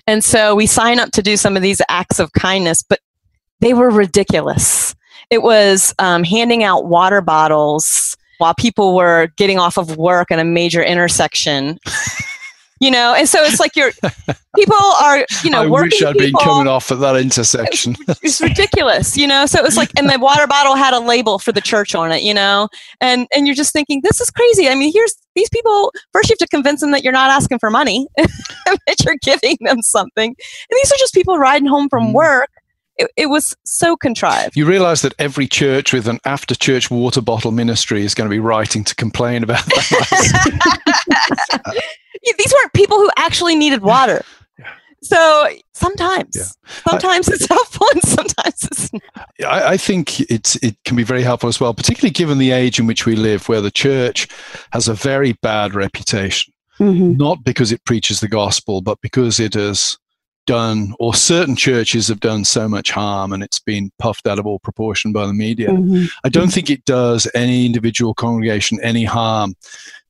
and 0.08 0.24
so 0.24 0.56
we 0.56 0.67
sign 0.67 1.00
up 1.00 1.12
to 1.12 1.22
do 1.22 1.38
some 1.38 1.56
of 1.56 1.62
these 1.62 1.82
acts 1.89 2.19
of 2.19 2.32
kindness, 2.34 2.84
but 2.84 3.00
they 3.60 3.74
were 3.74 3.89
ridiculous. 3.89 4.95
It 5.29 5.43
was 5.43 5.93
um, 5.99 6.23
handing 6.23 6.63
out 6.63 6.85
water 6.85 7.21
bottles 7.21 8.17
while 8.39 8.53
people 8.55 8.95
were 8.95 9.27
getting 9.37 9.59
off 9.59 9.77
of 9.77 9.97
work 9.97 10.31
in 10.31 10.39
a 10.39 10.45
major 10.45 10.81
intersection. 10.81 11.79
you 12.79 12.89
know, 12.89 13.13
and 13.13 13.27
so 13.27 13.43
it's 13.43 13.59
like 13.59 13.75
you're 13.75 13.91
people 14.55 14.75
are, 15.01 15.25
you 15.43 15.49
know, 15.49 15.63
I 15.63 15.67
working 15.67 15.89
wish 15.91 16.01
I'd 16.01 16.17
people, 16.17 16.39
been 16.39 16.47
coming 16.47 16.67
off 16.67 16.91
at 16.91 16.99
that 17.01 17.17
intersection. 17.17 17.95
it's, 18.07 18.19
it's 18.23 18.41
ridiculous, 18.41 19.17
you 19.17 19.27
know. 19.27 19.45
So 19.45 19.59
it 19.59 19.63
was 19.63 19.75
like, 19.75 19.91
and 19.97 20.09
the 20.09 20.17
water 20.17 20.47
bottle 20.47 20.75
had 20.75 20.93
a 20.93 20.99
label 20.99 21.39
for 21.39 21.51
the 21.51 21.61
church 21.61 21.93
on 21.93 22.11
it, 22.11 22.23
you 22.23 22.33
know, 22.33 22.69
and 23.01 23.27
and 23.35 23.45
you're 23.45 23.55
just 23.55 23.73
thinking, 23.73 23.99
this 24.03 24.21
is 24.21 24.31
crazy. 24.31 24.69
I 24.69 24.75
mean, 24.75 24.93
here's 24.93 25.13
these 25.35 25.49
people. 25.49 25.91
First, 26.13 26.29
you 26.29 26.33
have 26.33 26.39
to 26.39 26.47
convince 26.47 26.79
them 26.79 26.91
that 26.91 27.03
you're 27.03 27.13
not 27.13 27.29
asking 27.29 27.59
for 27.59 27.69
money, 27.69 28.07
that 28.17 29.03
you're 29.03 29.17
giving 29.21 29.57
them 29.61 29.81
something, 29.81 30.29
and 30.29 30.77
these 30.81 30.91
are 30.91 30.97
just 30.97 31.13
people 31.13 31.37
riding 31.37 31.67
home 31.67 31.89
from 31.89 32.07
mm. 32.07 32.13
work 32.13 32.49
it, 32.99 33.09
it 33.15 33.25
was 33.27 33.55
so 33.65 33.95
contrived. 33.95 34.55
You 34.55 34.65
realize 34.65 35.01
that 35.01 35.13
every 35.17 35.47
church 35.47 35.93
with 35.93 36.07
an 36.07 36.19
after 36.25 36.53
church 36.53 36.91
water 36.91 37.21
bottle 37.21 37.51
ministry 37.51 38.03
is 38.03 38.13
going 38.13 38.29
to 38.29 38.33
be 38.33 38.39
writing 38.39 38.83
to 38.83 38.93
complain 38.95 39.41
about 39.43 39.65
that. 39.65 40.23
These 42.38 42.53
weren't 42.53 42.73
people 42.73 42.97
who 42.97 43.09
actually 43.17 43.55
needed 43.55 43.81
water. 43.81 44.23
So 45.01 45.47
sometimes, 45.73 46.35
yeah. 46.35 46.43
sometimes 46.89 47.29
I, 47.29 47.33
it's 47.33 47.47
helpful, 47.47 47.88
and 47.93 48.03
sometimes 48.03 48.63
it's 48.65 48.91
not. 48.91 49.01
I, 49.47 49.69
I, 49.69 49.77
think 49.77 50.19
it's 50.29 50.57
it 50.57 50.75
can 50.83 50.97
be 50.97 51.03
very 51.03 51.23
helpful 51.23 51.47
as 51.47 51.57
well, 51.57 51.73
particularly 51.73 52.12
given 52.12 52.38
the 52.38 52.51
age 52.51 52.79
in 52.79 52.88
which 52.88 53.05
we 53.05 53.15
live, 53.15 53.47
where 53.47 53.62
the 53.62 53.71
church 53.71 54.27
has 54.73 54.89
a 54.89 54.93
very 54.93 55.38
bad 55.41 55.73
reputation. 55.73 56.53
Mm-hmm. 56.81 57.15
Not 57.15 57.45
because 57.45 57.71
it 57.71 57.85
preaches 57.85 58.19
the 58.19 58.27
gospel, 58.27 58.81
but 58.81 58.99
because 59.01 59.39
it 59.39 59.53
has 59.53 59.97
done, 60.49 60.95
or 60.97 61.13
certain 61.13 61.55
churches 61.55 62.07
have 62.07 62.19
done 62.21 62.43
so 62.43 62.67
much 62.67 62.89
harm 62.89 63.31
and 63.31 63.43
it's 63.43 63.59
been 63.59 63.91
puffed 63.99 64.25
out 64.25 64.39
of 64.39 64.47
all 64.47 64.57
proportion 64.57 65.13
by 65.13 65.27
the 65.27 65.33
media. 65.33 65.69
Mm-hmm. 65.69 66.05
I 66.23 66.29
don't 66.29 66.51
think 66.51 66.71
it 66.71 66.83
does 66.85 67.29
any 67.35 67.67
individual 67.67 68.15
congregation 68.15 68.79
any 68.81 69.03
harm 69.03 69.53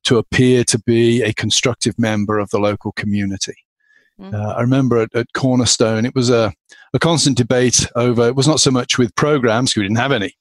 to 0.05 0.17
appear 0.17 0.63
to 0.63 0.79
be 0.79 1.21
a 1.21 1.33
constructive 1.33 1.99
member 1.99 2.39
of 2.39 2.51
the 2.51 2.57
local 2.57 2.93
community. 2.93 3.55
Uh, 4.21 4.53
I 4.57 4.61
remember 4.61 4.99
at, 4.99 5.13
at, 5.13 5.27
Cornerstone, 5.33 6.05
it 6.05 6.15
was 6.15 6.29
a, 6.29 6.53
a 6.93 6.99
constant 6.99 7.37
debate 7.37 7.87
over, 7.95 8.27
it 8.27 8.35
was 8.35 8.47
not 8.47 8.61
so 8.61 8.71
much 8.71 8.97
with 8.97 9.15
programs, 9.15 9.75
we 9.75 9.83
didn't 9.83 9.97
have 9.97 10.11
any. 10.11 10.33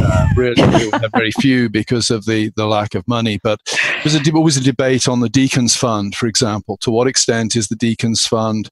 Uh, 0.00 0.26
really, 0.36 0.62
we 0.62 0.90
had 0.90 1.10
very 1.14 1.30
few 1.32 1.68
because 1.68 2.10
of 2.10 2.24
the, 2.24 2.50
the 2.56 2.66
lack 2.66 2.94
of 2.94 3.06
money. 3.08 3.38
But 3.42 3.60
there 3.66 4.00
was, 4.04 4.14
a, 4.14 4.32
always 4.32 4.56
a 4.56 4.62
debate 4.62 5.06
on 5.06 5.20
the 5.20 5.28
Deacons 5.28 5.76
Fund, 5.76 6.14
for 6.14 6.26
example. 6.26 6.76
To 6.78 6.90
what 6.90 7.06
extent 7.06 7.56
is 7.56 7.68
the 7.68 7.76
Deacons 7.76 8.26
Fund 8.26 8.70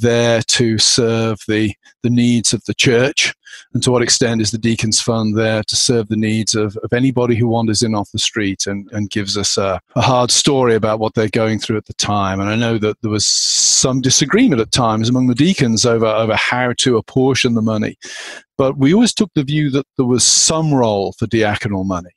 there 0.00 0.42
to 0.42 0.78
serve 0.78 1.38
the, 1.48 1.74
the 2.02 2.10
needs 2.10 2.52
of 2.52 2.64
the 2.64 2.74
church? 2.74 3.34
And 3.72 3.82
to 3.82 3.90
what 3.90 4.02
extent 4.02 4.40
is 4.40 4.50
the 4.50 4.58
Deacons 4.58 5.00
Fund 5.00 5.36
there 5.36 5.62
to 5.62 5.76
serve 5.76 6.08
the 6.08 6.16
needs 6.16 6.54
of, 6.54 6.76
of 6.78 6.92
anybody 6.92 7.36
who 7.36 7.48
wanders 7.48 7.82
in 7.82 7.94
off 7.94 8.10
the 8.12 8.18
street 8.18 8.66
and, 8.66 8.88
and 8.92 9.10
gives 9.10 9.36
us 9.36 9.56
a, 9.56 9.80
a 9.94 10.00
hard 10.00 10.30
story 10.30 10.74
about 10.74 10.98
what 10.98 11.14
they're 11.14 11.28
going 11.28 11.58
through 11.58 11.76
at 11.76 11.86
the 11.86 11.94
time? 11.94 12.40
And 12.40 12.48
I 12.48 12.56
know 12.56 12.78
that 12.78 13.00
there 13.02 13.10
was 13.10 13.26
some 13.26 14.00
disagreement 14.00 14.60
at 14.60 14.72
times 14.72 15.08
among 15.08 15.28
the 15.28 15.34
deacons 15.34 15.84
over, 15.84 16.06
over 16.06 16.36
how 16.36 16.74
to 16.78 16.96
apportion 16.96 17.54
the 17.54 17.62
money. 17.62 17.96
But 18.58 18.76
we 18.76 18.92
always 18.92 19.14
took 19.14 19.30
the 19.34 19.44
view 19.44 19.70
that 19.70 19.86
there 19.96 20.06
was 20.06 20.24
some 20.24 20.74
role 20.74 21.12
for 21.12 21.26
diaconal 21.26 21.86
money 21.86 22.10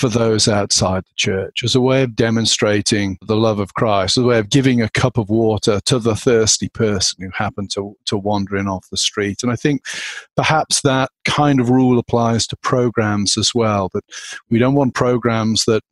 for 0.00 0.08
those 0.08 0.48
outside 0.48 1.04
the 1.04 1.14
church 1.16 1.62
as 1.62 1.74
a 1.74 1.80
way 1.80 2.02
of 2.02 2.16
demonstrating 2.16 3.18
the 3.26 3.36
love 3.36 3.58
of 3.58 3.74
Christ, 3.74 4.16
as 4.16 4.24
a 4.24 4.26
way 4.26 4.38
of 4.38 4.48
giving 4.48 4.80
a 4.80 4.88
cup 4.88 5.18
of 5.18 5.28
water 5.28 5.78
to 5.84 5.98
the 5.98 6.16
thirsty 6.16 6.70
person 6.70 7.22
who 7.22 7.30
happened 7.34 7.70
to, 7.72 7.94
to 8.06 8.16
wander 8.16 8.56
in 8.56 8.66
off 8.66 8.88
the 8.90 8.96
street. 8.96 9.42
And 9.42 9.52
I 9.52 9.56
think 9.56 9.82
perhaps 10.36 10.80
that 10.80 11.10
kind 11.26 11.60
of 11.60 11.68
rule 11.68 11.98
applies 11.98 12.46
to 12.46 12.56
programs 12.56 13.36
as 13.36 13.54
well, 13.54 13.90
that 13.92 14.04
we 14.48 14.58
don't 14.58 14.74
want 14.74 14.94
programs 14.94 15.66
that 15.66 15.82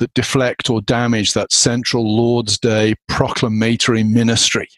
that 0.00 0.12
deflect 0.14 0.68
or 0.68 0.80
damage 0.82 1.34
that 1.34 1.52
central 1.52 2.16
Lord's 2.16 2.58
Day 2.58 2.96
proclamatory 3.08 4.02
ministry. 4.02 4.68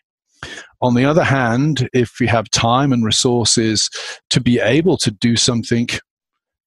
On 0.83 0.95
the 0.95 1.07
other 1.07 1.25
hand, 1.25 1.89
if 1.95 2.21
we 2.21 2.27
have 2.27 2.51
time 2.51 2.93
and 2.93 3.03
resources 3.03 3.89
to 4.29 4.39
be 4.39 4.61
able 4.61 4.99
to 4.99 5.11
do 5.11 5.35
something 5.35 5.89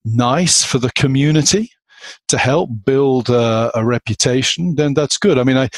nice 0.04 0.64
for 0.64 0.80
the 0.80 0.92
community, 0.94 1.70
to 2.28 2.38
help 2.38 2.70
build 2.86 3.30
a, 3.30 3.72
a 3.76 3.86
reputation, 3.86 4.76
then 4.76 4.94
that's 4.94 5.18
good. 5.18 5.38
I 5.38 5.44
mean, 5.44 5.58
I 5.58 5.70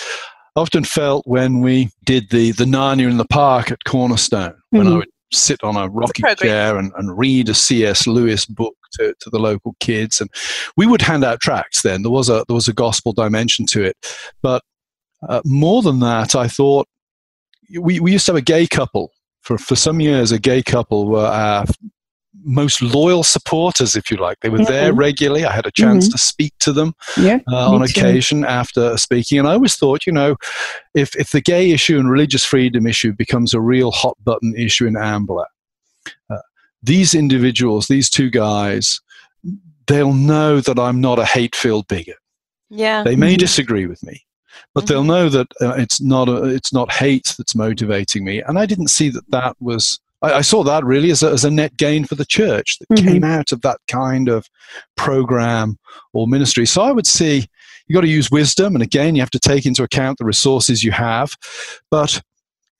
often 0.55 0.83
felt 0.83 1.25
when 1.27 1.61
we 1.61 1.89
did 2.03 2.29
the 2.29 2.51
the 2.51 2.65
Narnia 2.65 3.09
in 3.09 3.17
the 3.17 3.25
Park 3.25 3.71
at 3.71 3.83
Cornerstone, 3.85 4.51
mm-hmm. 4.51 4.77
when 4.77 4.87
I 4.87 4.89
mm-hmm. 4.89 4.99
would 4.99 5.09
sit 5.33 5.63
on 5.63 5.77
a 5.77 5.87
rocking 5.87 6.25
chair 6.35 6.77
and, 6.77 6.91
and 6.97 7.17
read 7.17 7.47
a 7.47 7.53
C.S. 7.53 8.05
Lewis 8.05 8.45
book 8.45 8.75
to, 8.93 9.13
to 9.21 9.29
the 9.29 9.39
local 9.39 9.75
kids, 9.79 10.19
and 10.19 10.29
we 10.75 10.85
would 10.85 11.01
hand 11.01 11.23
out 11.23 11.39
tracts. 11.39 11.81
Then 11.81 12.01
there 12.01 12.11
was 12.11 12.29
a 12.29 12.43
there 12.47 12.55
was 12.55 12.67
a 12.67 12.73
gospel 12.73 13.13
dimension 13.13 13.65
to 13.67 13.83
it, 13.83 13.95
but 14.41 14.63
uh, 15.27 15.41
more 15.45 15.81
than 15.81 15.99
that, 15.99 16.35
I 16.35 16.47
thought 16.47 16.87
we 17.79 17.99
we 17.99 18.11
used 18.11 18.25
to 18.25 18.33
have 18.33 18.39
a 18.39 18.41
gay 18.41 18.67
couple 18.67 19.11
for 19.41 19.57
for 19.57 19.75
some 19.75 19.99
years. 19.99 20.31
A 20.31 20.39
gay 20.39 20.61
couple 20.61 21.07
were 21.07 21.25
our 21.25 21.65
most 22.43 22.81
loyal 22.81 23.23
supporters, 23.23 23.95
if 23.95 24.09
you 24.09 24.17
like. 24.17 24.39
They 24.39 24.49
were 24.49 24.59
mm-hmm. 24.59 24.71
there 24.71 24.93
regularly. 24.93 25.45
I 25.45 25.51
had 25.51 25.65
a 25.65 25.71
chance 25.71 26.05
mm-hmm. 26.05 26.13
to 26.13 26.17
speak 26.17 26.53
to 26.59 26.71
them 26.71 26.93
yeah, 27.17 27.39
uh, 27.51 27.71
on 27.71 27.81
occasion 27.81 28.45
after 28.45 28.97
speaking. 28.97 29.39
And 29.39 29.47
I 29.47 29.53
always 29.53 29.75
thought, 29.75 30.05
you 30.05 30.13
know, 30.13 30.37
if, 30.93 31.15
if 31.15 31.31
the 31.31 31.41
gay 31.41 31.71
issue 31.71 31.99
and 31.99 32.09
religious 32.09 32.45
freedom 32.45 32.87
issue 32.87 33.13
becomes 33.13 33.53
a 33.53 33.59
real 33.61 33.91
hot 33.91 34.17
button 34.23 34.55
issue 34.55 34.87
in 34.87 34.95
Ambler, 34.95 35.47
uh, 36.29 36.37
these 36.81 37.13
individuals, 37.13 37.87
these 37.87 38.09
two 38.09 38.29
guys, 38.29 39.01
they'll 39.87 40.13
know 40.13 40.61
that 40.61 40.79
I'm 40.79 41.01
not 41.01 41.19
a 41.19 41.25
hate 41.25 41.55
filled 41.55 41.87
bigot. 41.87 42.17
Yeah. 42.69 43.03
They 43.03 43.15
may 43.15 43.33
mm-hmm. 43.33 43.39
disagree 43.39 43.85
with 43.87 44.01
me, 44.03 44.25
but 44.73 44.87
they'll 44.87 45.01
mm-hmm. 45.01 45.07
know 45.09 45.29
that 45.29 45.47
uh, 45.59 45.73
it's 45.73 45.99
not 45.99 46.29
a, 46.29 46.45
it's 46.45 46.71
not 46.71 46.91
hate 46.91 47.35
that's 47.37 47.55
motivating 47.55 48.23
me. 48.23 48.41
And 48.41 48.57
I 48.57 48.65
didn't 48.65 48.87
see 48.87 49.09
that 49.09 49.29
that 49.31 49.57
was 49.59 49.99
I, 50.21 50.33
I 50.33 50.41
saw 50.41 50.63
that 50.63 50.83
really 50.83 51.11
as 51.11 51.23
a, 51.23 51.29
as 51.29 51.45
a 51.45 51.51
net 51.51 51.77
gain 51.77 52.05
for 52.05 52.15
the 52.15 52.25
church 52.25 52.77
that 52.79 52.89
mm-hmm. 52.89 53.07
came 53.07 53.23
out 53.23 53.51
of 53.51 53.61
that 53.61 53.79
kind 53.87 54.29
of 54.29 54.47
program 54.95 55.77
or 56.13 56.27
ministry. 56.27 56.65
So 56.65 56.81
I 56.81 56.91
would 56.91 57.07
see 57.07 57.47
you've 57.87 57.95
got 57.95 58.01
to 58.01 58.07
use 58.07 58.31
wisdom, 58.31 58.75
and 58.75 58.83
again, 58.83 59.15
you 59.15 59.21
have 59.21 59.31
to 59.31 59.39
take 59.39 59.65
into 59.65 59.83
account 59.83 60.17
the 60.17 60.25
resources 60.25 60.83
you 60.83 60.91
have. 60.91 61.35
But 61.89 62.21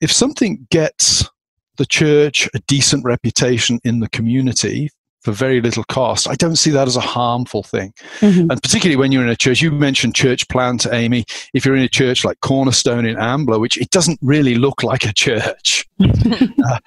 if 0.00 0.12
something 0.12 0.66
gets 0.70 1.28
the 1.76 1.86
church 1.86 2.48
a 2.54 2.58
decent 2.68 3.04
reputation 3.04 3.80
in 3.84 4.00
the 4.00 4.08
community 4.10 4.90
for 5.22 5.32
very 5.32 5.60
little 5.60 5.84
cost. 5.84 6.28
I 6.28 6.34
don't 6.34 6.56
see 6.56 6.70
that 6.70 6.88
as 6.88 6.96
a 6.96 7.00
harmful 7.00 7.62
thing. 7.62 7.94
Mm-hmm. 8.20 8.50
And 8.50 8.62
particularly 8.62 8.96
when 8.96 9.12
you're 9.12 9.22
in 9.22 9.28
a 9.28 9.36
church, 9.36 9.62
you 9.62 9.70
mentioned 9.70 10.14
church 10.14 10.48
plant, 10.48 10.80
to 10.82 10.92
Aimee. 10.92 11.24
If 11.54 11.64
you're 11.64 11.76
in 11.76 11.82
a 11.82 11.88
church 11.88 12.24
like 12.24 12.40
Cornerstone 12.40 13.06
in 13.06 13.18
Ambler, 13.18 13.60
which 13.60 13.78
it 13.78 13.90
doesn't 13.90 14.18
really 14.20 14.56
look 14.56 14.82
like 14.82 15.04
a 15.04 15.12
church, 15.12 15.86
uh, 16.00 16.78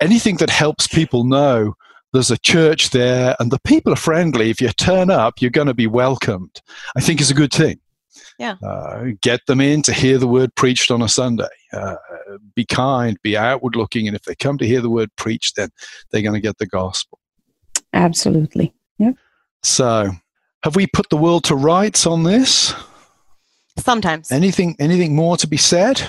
anything 0.00 0.36
that 0.36 0.50
helps 0.50 0.86
people 0.86 1.24
know 1.24 1.74
there's 2.12 2.30
a 2.30 2.38
church 2.38 2.90
there 2.90 3.36
and 3.38 3.50
the 3.50 3.60
people 3.60 3.92
are 3.92 3.96
friendly. 3.96 4.50
If 4.50 4.60
you 4.60 4.68
turn 4.68 5.10
up, 5.10 5.40
you're 5.40 5.50
going 5.50 5.66
to 5.66 5.74
be 5.74 5.86
welcomed. 5.86 6.60
I 6.96 7.00
think 7.00 7.20
is 7.20 7.30
a 7.30 7.34
good 7.34 7.52
thing. 7.52 7.80
Yeah. 8.38 8.54
Uh, 8.62 9.08
get 9.20 9.40
them 9.46 9.60
in 9.60 9.82
to 9.82 9.92
hear 9.92 10.16
the 10.16 10.28
word 10.28 10.54
preached 10.54 10.90
on 10.90 11.02
a 11.02 11.08
Sunday. 11.08 11.48
Uh, 11.72 11.96
be 12.54 12.64
kind, 12.64 13.18
be 13.22 13.36
outward 13.36 13.74
looking, 13.74 14.06
and 14.06 14.16
if 14.16 14.22
they 14.22 14.34
come 14.34 14.58
to 14.58 14.66
hear 14.66 14.80
the 14.80 14.90
word 14.90 15.10
preached, 15.16 15.56
then 15.56 15.70
they're 16.10 16.22
going 16.22 16.34
to 16.34 16.40
get 16.40 16.58
the 16.58 16.66
gospel. 16.66 17.18
Absolutely. 17.92 18.72
Yeah. 18.98 19.12
So, 19.62 20.12
have 20.62 20.76
we 20.76 20.86
put 20.86 21.10
the 21.10 21.16
world 21.16 21.44
to 21.44 21.56
rights 21.56 22.06
on 22.06 22.22
this? 22.22 22.74
Sometimes. 23.76 24.30
Anything? 24.30 24.76
Anything 24.78 25.16
more 25.16 25.36
to 25.36 25.48
be 25.48 25.56
said? 25.56 26.00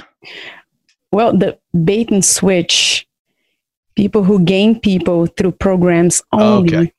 Well, 1.12 1.36
the 1.36 1.58
bait 1.84 2.12
and 2.12 2.24
switch 2.24 3.08
people 4.00 4.24
who 4.24 4.40
gain 4.40 4.80
people 4.80 5.26
through 5.26 5.52
programs 5.52 6.22
only. 6.32 6.78
Okay. 6.78 6.94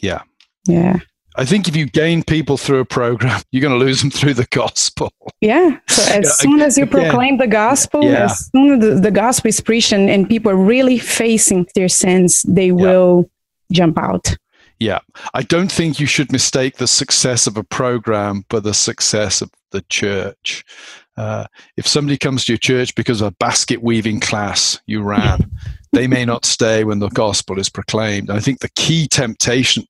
Yeah. 0.00 0.20
Yeah. 0.68 0.98
I 1.34 1.46
think 1.46 1.66
if 1.66 1.74
you 1.74 1.86
gain 1.86 2.22
people 2.22 2.58
through 2.58 2.80
a 2.80 2.84
program, 2.84 3.40
you're 3.52 3.62
going 3.62 3.78
to 3.78 3.82
lose 3.82 4.02
them 4.02 4.10
through 4.10 4.34
the 4.34 4.46
gospel. 4.50 5.10
Yeah. 5.40 5.78
So 5.88 6.02
as 6.02 6.24
yeah, 6.24 6.30
soon 6.30 6.60
as 6.60 6.76
you 6.76 6.84
again, 6.84 7.04
proclaim 7.04 7.38
the 7.38 7.46
gospel, 7.46 8.04
yeah. 8.04 8.24
as 8.24 8.50
soon 8.50 8.74
as 8.74 8.80
the, 8.80 9.00
the, 9.00 9.10
gospel 9.10 9.48
is 9.48 9.62
preached 9.62 9.92
and, 9.92 10.10
and 10.10 10.28
people 10.28 10.52
are 10.52 10.62
really 10.74 10.98
facing 10.98 11.66
their 11.74 11.88
sins, 11.88 12.42
they 12.42 12.66
yeah. 12.66 12.72
will 12.72 13.30
jump 13.72 13.98
out. 13.98 14.36
Yeah. 14.78 14.98
I 15.32 15.40
don't 15.40 15.72
think 15.72 15.98
you 15.98 16.06
should 16.06 16.30
mistake 16.32 16.76
the 16.76 16.86
success 16.86 17.46
of 17.46 17.56
a 17.56 17.64
program 17.64 18.44
for 18.50 18.60
the 18.60 18.74
success 18.74 19.40
of 19.40 19.50
the 19.70 19.80
church. 19.88 20.64
Uh, 21.16 21.46
if 21.78 21.86
somebody 21.86 22.18
comes 22.18 22.44
to 22.44 22.52
your 22.52 22.58
church 22.58 22.94
because 22.94 23.22
of 23.22 23.28
a 23.28 23.36
basket 23.36 23.82
weaving 23.82 24.20
class 24.20 24.78
you 24.86 25.02
ran, 25.02 25.50
they 25.96 26.06
may 26.06 26.26
not 26.26 26.44
stay 26.44 26.84
when 26.84 26.98
the 26.98 27.08
gospel 27.08 27.58
is 27.58 27.70
proclaimed. 27.70 28.28
I 28.28 28.38
think 28.38 28.60
the 28.60 28.68
key 28.76 29.08
temptation 29.08 29.84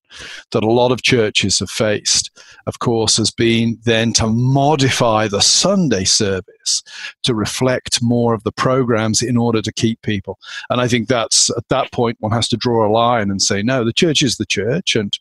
that 0.53 0.63
a 0.63 0.71
lot 0.71 0.93
of 0.93 1.03
churches 1.03 1.59
have 1.59 1.69
faced, 1.69 2.31
of 2.69 2.79
course, 2.79 3.17
has 3.17 3.33
been 3.33 3.77
then 3.85 4.13
to 4.15 4.29
modify 4.29 5.27
the 5.27 5.41
Sunday 5.41 6.05
service 6.05 6.85
to 7.25 7.35
reflect 7.35 8.01
more 8.03 8.35
of 8.35 8.45
the 8.45 8.53
programs 8.53 9.21
in 9.21 9.37
order 9.37 9.61
to 9.61 9.73
keep 9.73 10.01
people. 10.03 10.39
And 10.71 10.81
I 10.81 10.87
think 10.87 11.09
that's 11.09 11.51
at 11.57 11.69
that 11.71 11.91
point 11.91 12.19
one 12.21 12.31
has 12.31 12.49
to 12.51 12.57
draw 12.57 12.87
a 12.87 12.93
line 12.93 13.29
and 13.29 13.43
say, 13.43 13.63
no, 13.65 13.85
the 13.85 13.93
church 13.93 14.23
is 14.23 14.37
the 14.37 14.47
church, 14.47 14.95
and 14.95 15.19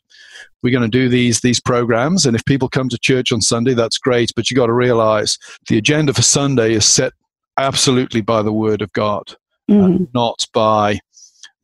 we're 0.62 0.70
going 0.70 0.88
to 0.88 0.98
do 0.98 1.08
these 1.08 1.40
these 1.40 1.60
programs. 1.60 2.26
And 2.26 2.36
if 2.36 2.44
people 2.44 2.68
come 2.68 2.88
to 2.90 2.98
church 2.98 3.32
on 3.32 3.40
Sunday, 3.40 3.74
that's 3.74 3.98
great. 3.98 4.30
But 4.36 4.50
you've 4.50 4.56
got 4.56 4.66
to 4.66 4.72
realize 4.72 5.36
the 5.66 5.78
agenda 5.78 6.14
for 6.14 6.22
Sunday 6.22 6.74
is 6.74 6.84
set 6.84 7.12
absolutely 7.56 8.20
by 8.20 8.42
the 8.42 8.52
Word 8.52 8.82
of 8.82 8.92
God 8.92 9.34
mm-hmm. 9.70 10.04
not 10.14 10.46
by 10.52 11.00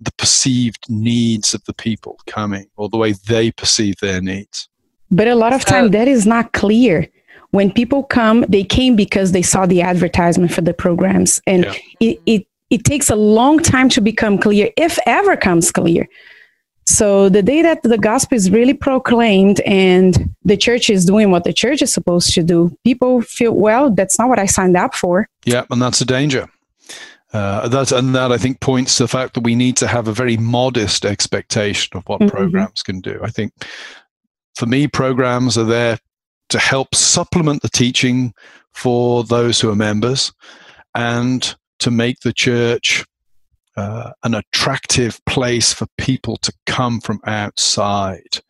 the 0.00 0.12
perceived 0.12 0.84
needs 0.88 1.54
of 1.54 1.64
the 1.64 1.74
people 1.74 2.18
coming 2.26 2.66
or 2.76 2.88
the 2.88 2.96
way 2.96 3.12
they 3.28 3.50
perceive 3.52 3.96
their 4.00 4.20
needs. 4.20 4.68
But 5.10 5.28
a 5.28 5.34
lot 5.34 5.52
of 5.52 5.64
time 5.64 5.86
uh, 5.86 5.88
that 5.88 6.08
is 6.08 6.26
not 6.26 6.52
clear. 6.52 7.08
When 7.50 7.70
people 7.70 8.02
come, 8.02 8.46
they 8.48 8.64
came 8.64 8.96
because 8.96 9.32
they 9.32 9.42
saw 9.42 9.66
the 9.66 9.82
advertisement 9.82 10.52
for 10.52 10.62
the 10.62 10.72
programs, 10.72 11.40
and 11.46 11.64
yeah. 11.64 11.74
it, 12.00 12.20
it 12.24 12.46
it 12.70 12.84
takes 12.84 13.10
a 13.10 13.14
long 13.14 13.58
time 13.58 13.90
to 13.90 14.00
become 14.00 14.38
clear, 14.38 14.70
if 14.78 14.98
ever 15.04 15.36
comes 15.36 15.70
clear. 15.70 16.08
So 16.86 17.28
the 17.28 17.42
day 17.42 17.60
that 17.60 17.82
the 17.82 17.98
gospel 17.98 18.36
is 18.36 18.50
really 18.50 18.72
proclaimed 18.72 19.60
and 19.60 20.34
the 20.44 20.56
church 20.56 20.88
is 20.88 21.04
doing 21.04 21.30
what 21.30 21.44
the 21.44 21.52
church 21.52 21.82
is 21.82 21.92
supposed 21.92 22.32
to 22.34 22.42
do, 22.42 22.76
people 22.82 23.20
feel, 23.20 23.52
well, 23.52 23.90
that's 23.90 24.18
not 24.18 24.30
what 24.30 24.38
I 24.38 24.46
signed 24.46 24.76
up 24.76 24.94
for. 24.94 25.28
Yeah, 25.44 25.64
and 25.70 25.80
that's 25.80 26.00
a 26.00 26.06
danger. 26.06 26.48
Uh, 27.32 27.66
that 27.68 27.92
and 27.92 28.14
that 28.14 28.30
I 28.30 28.36
think 28.36 28.60
points 28.60 28.96
to 28.96 29.04
the 29.04 29.08
fact 29.08 29.34
that 29.34 29.44
we 29.44 29.54
need 29.54 29.76
to 29.78 29.86
have 29.86 30.06
a 30.06 30.12
very 30.12 30.36
modest 30.36 31.06
expectation 31.06 31.96
of 31.96 32.04
what 32.06 32.20
mm-hmm. 32.20 32.36
programs 32.36 32.82
can 32.82 33.00
do. 33.00 33.18
I 33.22 33.30
think 33.30 33.52
for 34.54 34.66
me, 34.66 34.86
programs 34.86 35.56
are 35.56 35.64
there 35.64 35.98
to 36.50 36.58
help 36.58 36.94
supplement 36.94 37.62
the 37.62 37.70
teaching 37.70 38.34
for 38.74 39.24
those 39.24 39.60
who 39.60 39.70
are 39.70 39.76
members 39.76 40.32
and 40.94 41.54
to 41.78 41.90
make 41.90 42.20
the 42.20 42.32
church 42.32 43.04
uh, 43.76 44.12
an 44.24 44.34
attractive 44.34 45.18
place 45.24 45.72
for 45.72 45.86
people 45.96 46.36
to 46.36 46.52
come 46.66 47.00
from 47.00 47.20
outside. 47.26 48.40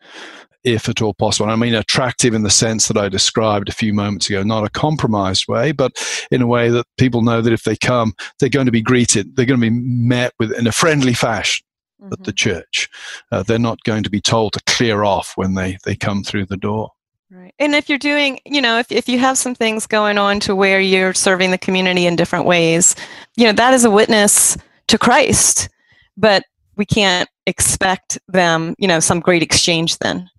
If 0.63 0.87
at 0.87 1.01
all 1.01 1.13
possible. 1.13 1.49
I 1.49 1.55
mean, 1.55 1.75
attractive 1.75 2.33
in 2.33 2.43
the 2.43 2.49
sense 2.49 2.87
that 2.87 2.97
I 2.97 3.09
described 3.09 3.69
a 3.69 3.73
few 3.73 3.93
moments 3.93 4.29
ago, 4.29 4.43
not 4.43 4.65
a 4.65 4.69
compromised 4.69 5.47
way, 5.47 5.71
but 5.71 5.91
in 6.31 6.41
a 6.41 6.47
way 6.47 6.69
that 6.69 6.85
people 6.97 7.21
know 7.21 7.41
that 7.41 7.53
if 7.53 7.63
they 7.63 7.75
come, 7.75 8.13
they're 8.39 8.49
going 8.49 8.65
to 8.65 8.71
be 8.71 8.81
greeted, 8.81 9.35
they're 9.35 9.45
going 9.45 9.59
to 9.59 9.69
be 9.69 9.75
met 9.75 10.33
with 10.39 10.51
in 10.53 10.67
a 10.67 10.71
friendly 10.71 11.13
fashion 11.13 11.65
mm-hmm. 12.01 12.13
at 12.13 12.23
the 12.23 12.31
mm-hmm. 12.31 12.49
church. 12.49 12.89
Uh, 13.31 13.43
they're 13.43 13.59
not 13.59 13.83
going 13.83 14.03
to 14.03 14.09
be 14.09 14.21
told 14.21 14.53
to 14.53 14.61
clear 14.67 15.03
off 15.03 15.33
when 15.35 15.55
they, 15.55 15.77
they 15.85 15.95
come 15.95 16.23
through 16.23 16.45
the 16.45 16.57
door. 16.57 16.89
Right. 17.29 17.53
And 17.57 17.73
if 17.73 17.89
you're 17.89 17.97
doing, 17.97 18.39
you 18.45 18.61
know, 18.61 18.77
if, 18.77 18.91
if 18.91 19.09
you 19.09 19.17
have 19.17 19.39
some 19.39 19.55
things 19.55 19.87
going 19.87 20.19
on 20.19 20.39
to 20.41 20.55
where 20.55 20.79
you're 20.79 21.15
serving 21.15 21.49
the 21.49 21.57
community 21.57 22.05
in 22.05 22.15
different 22.15 22.45
ways, 22.45 22.95
you 23.35 23.45
know, 23.45 23.53
that 23.53 23.73
is 23.73 23.85
a 23.85 23.91
witness 23.91 24.55
to 24.87 24.99
Christ. 24.99 25.67
But 26.15 26.43
we 26.75 26.85
can't 26.85 27.27
expect 27.47 28.19
them, 28.27 28.75
you 28.77 28.87
know, 28.87 28.99
some 28.99 29.19
great 29.19 29.41
exchange 29.41 29.97
then 29.97 30.29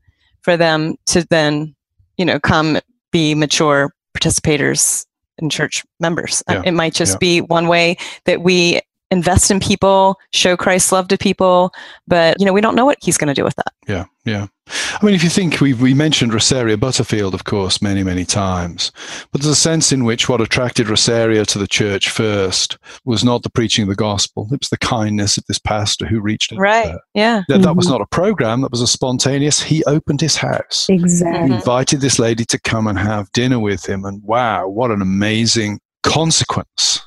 for 0.45 0.57
them 0.57 0.97
to 1.07 1.27
then, 1.31 1.75
you 2.17 2.25
know, 2.25 2.39
come 2.39 2.79
be 3.11 3.35
mature 3.35 3.93
participators 4.17 5.07
and 5.39 5.51
church 5.51 5.83
members. 5.99 6.43
Um, 6.47 6.57
yeah. 6.57 6.63
It 6.67 6.73
might 6.73 6.95
just 6.95 7.15
yeah. 7.15 7.19
be 7.19 7.41
one 7.41 7.67
way 7.67 7.97
that 8.27 8.43
we 8.43 8.81
invest 9.11 9.51
in 9.51 9.61
people, 9.61 10.19
show 10.33 10.57
Christ's 10.57 10.93
love 10.93 11.09
to 11.09 11.19
people, 11.19 11.73
but 12.07 12.38
you 12.38 12.47
know, 12.47 12.53
we 12.53 12.61
don't 12.61 12.75
know 12.75 12.85
what 12.85 12.99
he's 13.03 13.17
going 13.17 13.29
to 13.29 13.35
do 13.35 13.45
with 13.45 13.55
that. 13.57 13.73
Yeah, 13.87 14.05
yeah. 14.25 14.47
I 14.67 15.05
mean, 15.05 15.14
if 15.14 15.23
you 15.23 15.29
think 15.29 15.61
we 15.61 15.75
we 15.75 15.93
mentioned 15.93 16.33
Rosaria 16.33 16.79
Butterfield, 16.79 17.35
of 17.35 17.45
course, 17.45 17.83
many 17.83 18.03
many 18.03 18.25
times, 18.25 18.93
but 19.31 19.43
there's 19.43 19.53
a 19.53 19.57
sense 19.57 19.93
in 19.93 20.05
which 20.05 20.29
what 20.29 20.40
attracted 20.40 20.88
Rosaria 20.88 21.45
to 21.47 21.59
the 21.59 21.69
church 21.69 22.09
first 22.09 22.79
was 23.05 23.23
not 23.23 23.43
the 23.43 23.51
preaching 23.51 23.83
of 23.83 23.88
the 23.88 23.95
gospel; 23.95 24.49
it 24.53 24.61
was 24.61 24.71
the 24.71 24.79
kindness 24.79 25.37
of 25.37 25.45
this 25.47 25.59
pastor 25.59 26.07
who 26.07 26.21
reached 26.21 26.53
out. 26.53 26.59
Right. 26.59 26.95
Yeah. 27.14 27.43
That, 27.49 27.59
that 27.61 27.69
mm-hmm. 27.69 27.77
was 27.77 27.88
not 27.88 28.01
a 28.01 28.07
program; 28.07 28.62
that 28.62 28.71
was 28.71 28.81
a 28.81 28.87
spontaneous. 28.87 29.62
He 29.62 29.85
opened 29.85 30.23
his 30.23 30.37
house. 30.37 30.87
Exactly. 30.88 31.49
He 31.49 31.55
invited 31.55 32.01
this 32.01 32.19
lady 32.19 32.47
to 32.47 32.61
come 32.61 32.87
and 32.87 32.99
have 32.99 33.31
dinner 33.33 33.59
with 33.61 33.87
him, 33.87 34.05
and 34.07 34.23
wow, 34.23 34.67
what 34.67 34.90
an 34.90 35.03
amazing 35.03 35.81
consequence. 36.03 37.03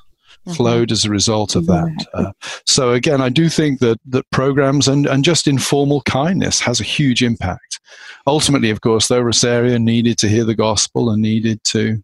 Flowed 0.55 0.91
as 0.91 1.05
a 1.05 1.09
result 1.09 1.55
of 1.55 1.65
that. 1.67 2.05
Uh, 2.13 2.31
so 2.65 2.93
again, 2.93 3.21
I 3.21 3.29
do 3.29 3.49
think 3.49 3.79
that 3.79 3.99
that 4.05 4.29
programs 4.31 4.87
and, 4.87 5.05
and 5.05 5.23
just 5.23 5.47
informal 5.47 6.01
kindness 6.01 6.59
has 6.61 6.79
a 6.79 6.83
huge 6.83 7.23
impact. 7.23 7.79
Ultimately, 8.25 8.69
of 8.69 8.81
course, 8.81 9.07
though 9.07 9.21
Rosaria 9.21 9.79
needed 9.79 10.17
to 10.19 10.27
hear 10.27 10.43
the 10.43 10.55
gospel 10.55 11.09
and 11.09 11.21
needed 11.21 11.63
to 11.65 12.03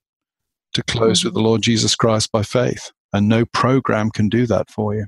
to 0.73 0.83
close 0.83 1.19
mm-hmm. 1.19 1.27
with 1.27 1.33
the 1.35 1.41
Lord 1.41 1.61
Jesus 1.61 1.95
Christ 1.95 2.31
by 2.31 2.43
faith, 2.43 2.91
and 3.11 3.27
no 3.27 3.45
program 3.45 4.09
can 4.09 4.29
do 4.29 4.45
that 4.47 4.71
for 4.71 4.95
you. 4.95 5.05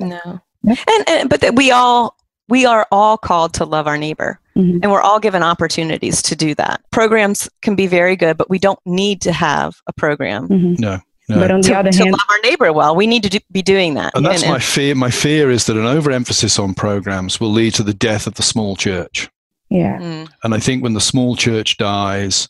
No, 0.00 0.40
and, 0.64 1.08
and 1.08 1.28
but 1.28 1.54
we 1.54 1.70
all 1.70 2.16
we 2.48 2.64
are 2.64 2.86
all 2.90 3.18
called 3.18 3.54
to 3.54 3.64
love 3.64 3.86
our 3.86 3.98
neighbor. 3.98 4.40
Mm-hmm. 4.56 4.78
And 4.82 4.90
we're 4.90 5.02
all 5.02 5.20
given 5.20 5.42
opportunities 5.42 6.22
to 6.22 6.36
do 6.36 6.54
that. 6.54 6.80
Programs 6.90 7.48
can 7.60 7.76
be 7.76 7.86
very 7.86 8.16
good, 8.16 8.38
but 8.38 8.48
we 8.48 8.58
don't 8.58 8.78
need 8.86 9.20
to 9.22 9.32
have 9.32 9.76
a 9.86 9.92
program. 9.92 10.48
Mm-hmm. 10.48 10.74
No. 10.78 11.00
No. 11.28 11.40
But 11.40 11.50
on 11.50 11.60
the 11.60 11.68
to, 11.68 11.78
other 11.78 11.90
to 11.90 11.98
hand, 11.98 12.12
love 12.12 12.26
our 12.30 12.38
neighbor 12.48 12.72
well, 12.72 12.94
we 12.94 13.06
need 13.06 13.24
to 13.24 13.28
do, 13.28 13.38
be 13.50 13.62
doing 13.62 13.94
that. 13.94 14.12
And 14.14 14.24
that's 14.24 14.42
and, 14.42 14.52
my 14.52 14.60
fear. 14.60 14.94
My 14.94 15.10
fear 15.10 15.50
is 15.50 15.66
that 15.66 15.76
an 15.76 15.86
overemphasis 15.86 16.58
on 16.58 16.74
programs 16.74 17.40
will 17.40 17.50
lead 17.50 17.74
to 17.74 17.82
the 17.82 17.94
death 17.94 18.26
of 18.26 18.34
the 18.34 18.42
small 18.42 18.76
church. 18.76 19.28
Yeah. 19.68 19.98
Mm. 19.98 20.28
And 20.44 20.54
I 20.54 20.60
think 20.60 20.82
when 20.82 20.94
the 20.94 21.00
small 21.00 21.34
church 21.34 21.78
dies, 21.78 22.48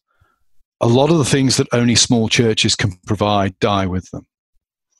a 0.82 0.86
lot 0.86 1.10
of 1.10 1.16
the 1.16 1.24
things 1.24 1.56
that 1.56 1.68
only 1.72 1.94
small 1.94 2.28
churches 2.28 2.76
can 2.76 2.92
provide 3.06 3.58
die 3.60 3.86
with 3.86 4.10
them. 4.10 4.26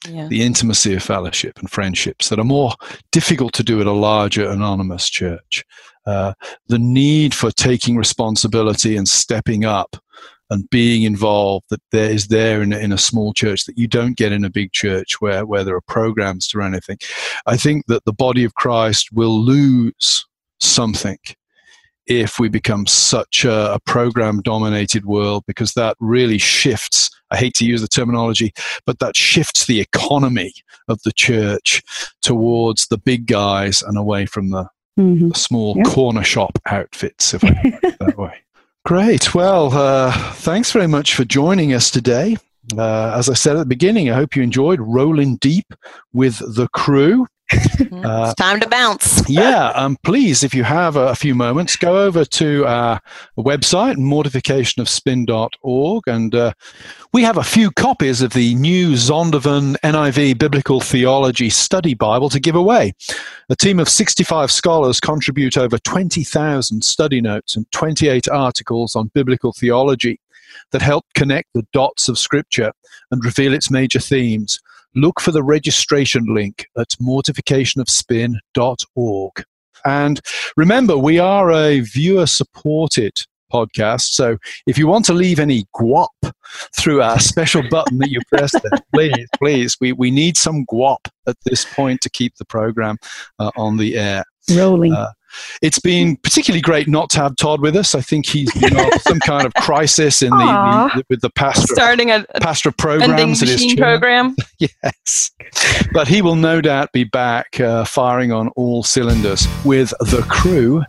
Yeah. 0.09 0.29
The 0.29 0.43
intimacy 0.43 0.95
of 0.95 1.03
fellowship 1.03 1.59
and 1.59 1.71
friendships 1.71 2.29
that 2.29 2.39
are 2.39 2.45
more 2.45 2.73
difficult 3.13 3.53
to 3.55 3.63
do 3.63 3.81
at 3.81 3.87
a 3.87 3.93
larger 3.93 4.49
anonymous 4.49 5.11
church. 5.11 5.65
Uh, 6.07 6.33
the 6.69 6.79
need 6.79 7.35
for 7.35 7.51
taking 7.51 7.97
responsibility 7.97 8.97
and 8.97 9.09
stepping 9.09 9.65
up 9.65 9.97
and 10.51 10.69
being 10.71 11.03
involved 11.03 11.67
that 11.71 11.83
there 11.93 12.11
is 12.11 12.29
there 12.29 12.63
in, 12.63 12.73
in 12.73 12.93
a 12.93 12.99
small 12.99 13.33
church 13.33 13.65
that 13.65 13.79
you 13.79 13.89
don't 13.89 14.17
get 14.17 14.33
in 14.33 14.45
a 14.45 14.51
big 14.51 14.73
church 14.73 15.21
where, 15.21 15.45
where 15.45 15.65
there 15.65 15.77
are 15.77 15.83
programs 15.83 16.47
to 16.49 16.59
run 16.59 16.73
anything. 16.73 16.99
I 17.47 17.57
think 17.57 17.87
that 17.87 18.05
the 18.05 18.13
body 18.13 18.45
of 18.45 18.55
Christ 18.55 19.09
will 19.13 19.39
lose 19.39 20.25
something 20.61 21.19
if 22.07 22.39
we 22.39 22.49
become 22.49 22.87
such 22.87 23.45
a, 23.45 23.75
a 23.75 23.81
program 23.81 24.41
dominated 24.43 25.05
world 25.07 25.43
because 25.47 25.73
that 25.73 25.97
really 25.99 26.39
shifts 26.39 27.11
I 27.31 27.37
hate 27.37 27.55
to 27.55 27.65
use 27.65 27.81
the 27.81 27.89
terminology, 27.89 28.53
but 28.85 28.99
that 29.01 29.17
shifts 29.17 29.67
the 29.67 29.81
economy 29.81 30.53
of 30.89 31.01
the 31.03 31.13
church 31.13 31.83
towards 32.23 32.87
the 32.87 32.99
big 32.99 33.27
guys 33.27 33.83
and 33.83 33.99
away 33.99 34.27
from 34.27 34.51
the, 34.51 34.69
mm-hmm. 34.99 35.31
the 35.31 35.35
small 35.35 35.77
yep. 35.77 35.87
corner 35.87 36.23
shop 36.23 36.59
outfits, 36.67 37.35
if 37.35 37.43
I 37.45 37.55
put 37.55 37.85
it 37.85 37.99
that 37.99 38.19
way. 38.19 38.35
Great. 38.87 39.35
Well, 39.35 39.77
uh, 39.77 40.13
thanks 40.35 40.71
very 40.71 40.87
much 40.87 41.17
for 41.17 41.25
joining 41.25 41.75
us 41.75 41.91
today. 41.91 42.37
Uh, 42.79 43.15
as 43.17 43.29
I 43.29 43.35
said 43.35 43.57
at 43.57 43.59
the 43.59 43.67
beginning, 43.67 44.11
I 44.11 44.15
hope 44.15 44.37
you 44.37 44.45
enjoyed 44.45 44.79
rolling 44.79 45.39
deep 45.39 45.67
with 46.13 46.39
the 46.55 46.69
crew. 46.69 47.27
Uh, 47.53 48.27
it's 48.27 48.35
time 48.35 48.61
to 48.61 48.69
bounce. 48.69 49.27
yeah, 49.29 49.69
um, 49.69 49.97
please, 50.03 50.45
if 50.45 50.55
you 50.55 50.65
have 50.65 50.97
a, 50.97 51.09
a, 51.09 51.15
few 51.15 51.35
moments, 51.35 51.77
go 51.77 52.03
over 52.03 52.25
to 52.25 52.65
our 52.67 53.01
website, 53.39 53.97
mortificationofspin.org, 53.97 56.03
and 56.07 56.35
uh, 56.35 56.53
we 57.13 57.23
have 57.23 57.37
a 57.37 57.45
few 57.45 57.71
copies 57.71 58.23
of 58.23 58.33
the 58.33 58.55
new 58.57 58.93
Zondervan 58.93 59.77
NIV 59.83 60.39
Biblical 60.39 60.81
Theology 60.81 61.49
Study 61.49 61.95
Bible 61.95 62.29
to 62.31 62.41
give 62.41 62.57
away. 62.57 62.93
A 63.49 63.57
team 63.57 63.79
of 63.79 63.89
65 63.89 64.51
scholars 64.51 65.01
contribute 65.01 65.57
over 65.57 65.79
20,000 65.79 66.83
study 66.83 67.21
notes 67.21 67.57
and 67.57 67.71
28 67.73 68.29
articles 68.29 68.97
on 68.97 69.11
biblical 69.15 69.53
theology 69.53 70.21
that 70.73 70.83
help 70.83 71.05
connect 71.15 71.49
the 71.55 71.67
dots 71.73 72.09
of 72.09 72.19
Scripture 72.19 72.73
and 73.11 73.25
reveal 73.25 73.55
its 73.55 73.71
major 73.71 74.01
themes 74.01 74.61
look 74.97 75.21
for 75.21 75.31
the 75.31 75.43
registration 75.43 76.35
link 76.35 76.67
at 76.77 76.89
mortificationofspin.org. 77.01 79.45
And 79.85 80.21
remember, 80.57 80.97
we 80.99 81.19
are 81.19 81.53
a 81.53 81.81
viewer 81.81 82.25
supported 82.27 83.13
podcast. 83.53 84.13
So 84.13 84.39
if 84.67 84.79
you 84.79 84.87
want 84.89 85.05
to 85.07 85.13
leave 85.13 85.39
any 85.39 85.67
guap 85.75 86.09
through 86.77 87.03
our 87.03 87.21
special 87.21 87.63
button 87.69 87.99
that 87.99 88.11
you 88.11 88.21
press 88.29 88.53
there, 88.53 88.81
please, 88.95 89.29
please, 89.39 89.77
we, 89.81 89.93
we 89.93 90.11
need 90.11 90.37
some 90.37 90.67
guap 90.67 91.07
at 91.29 91.37
this 91.45 91.65
point 91.65 92.01
to 92.01 92.11
keep 92.11 92.35
the 92.37 92.45
program 92.45 92.97
uh, 93.39 93.53
on 93.57 93.77
the 93.77 93.97
air. 93.97 94.25
Rolling. 94.53 94.93
Uh, 94.93 95.13
it's 95.63 95.79
been 95.79 96.17
particularly 96.17 96.61
great 96.61 96.89
not 96.89 97.11
to 97.11 97.21
have 97.21 97.37
Todd 97.37 97.61
with 97.61 97.77
us. 97.77 97.95
I 97.95 98.01
think 98.01 98.27
he's 98.27 98.55
you 98.55 98.71
know, 98.71 98.91
some 99.01 99.21
kind 99.21 99.47
of 99.47 99.55
crisis 99.55 100.23
in 100.23 100.31
the, 100.31 100.91
the, 100.95 101.05
with 101.09 101.21
the 101.21 101.31
pastor 101.31 101.75
starting 101.75 102.11
a, 102.11 102.25
a 102.35 102.41
pastor 102.41 102.73
programs 102.73 103.43
in 103.43 103.49
his 103.49 103.75
program. 103.75 104.37
yes, 104.59 105.31
but 105.93 106.09
he 106.09 106.23
will 106.23 106.37
no 106.37 106.61
doubt 106.61 106.93
be 106.93 107.05
back 107.05 107.61
uh, 107.61 107.85
firing 107.85 108.33
on 108.33 108.49
all 108.57 108.83
cylinders 108.83 109.47
with 109.65 109.91
the 110.01 110.25
crew 110.29 110.83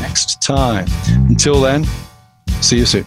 next 0.00 0.42
time. 0.42 0.86
Until 1.28 1.60
then, 1.60 1.86
see 2.60 2.78
you 2.78 2.86
soon. 2.86 3.06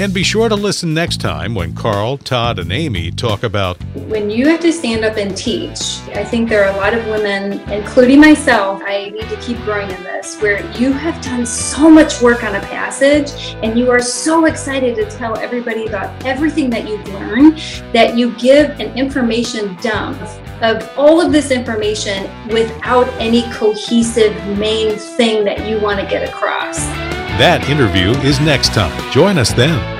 And 0.00 0.14
be 0.14 0.22
sure 0.22 0.48
to 0.48 0.54
listen 0.54 0.94
next 0.94 1.20
time 1.20 1.56
when 1.56 1.74
Carl, 1.74 2.18
Todd, 2.18 2.60
and 2.60 2.70
Aimee 2.70 3.10
talk 3.10 3.42
about 3.42 3.82
when 4.06 4.30
you 4.30 4.46
have 4.46 4.60
to 4.60 4.72
stand 4.72 5.04
up 5.04 5.16
and 5.16 5.36
teach. 5.36 5.98
I 6.14 6.22
think 6.24 6.48
there 6.48 6.64
are 6.64 6.72
a 6.72 6.76
lot 6.76 6.94
of 6.94 7.04
women, 7.08 7.58
including 7.68 8.20
myself, 8.20 8.80
I 8.84 9.10
need 9.10 9.28
to 9.28 9.36
keep 9.40 9.58
growing 9.64 9.90
in 9.90 10.00
this, 10.04 10.40
where 10.40 10.64
you 10.78 10.92
have 10.92 11.20
done 11.20 11.44
so 11.44 11.90
much 11.90 12.22
work 12.22 12.44
on 12.44 12.54
a 12.54 12.60
passage 12.60 13.56
and 13.64 13.76
you 13.76 13.90
are 13.90 14.00
so 14.00 14.44
excited 14.44 14.94
to 14.94 15.10
tell 15.10 15.36
everybody 15.36 15.86
about 15.86 16.24
everything 16.24 16.70
that 16.70 16.88
you've 16.88 17.04
learned 17.08 17.58
that 17.92 18.16
you 18.16 18.30
give 18.36 18.70
an 18.78 18.96
information 18.96 19.76
dump 19.82 20.16
of 20.62 20.88
all 20.96 21.20
of 21.20 21.32
this 21.32 21.50
information 21.50 22.30
without 22.50 23.08
any 23.14 23.42
cohesive 23.50 24.32
main 24.56 24.96
thing 24.96 25.44
that 25.44 25.68
you 25.68 25.80
want 25.80 25.98
to 25.98 26.06
get 26.06 26.28
across. 26.28 27.17
That 27.38 27.68
interview 27.68 28.10
is 28.26 28.40
next 28.40 28.74
time. 28.74 29.12
Join 29.12 29.38
us 29.38 29.52
then. 29.52 29.98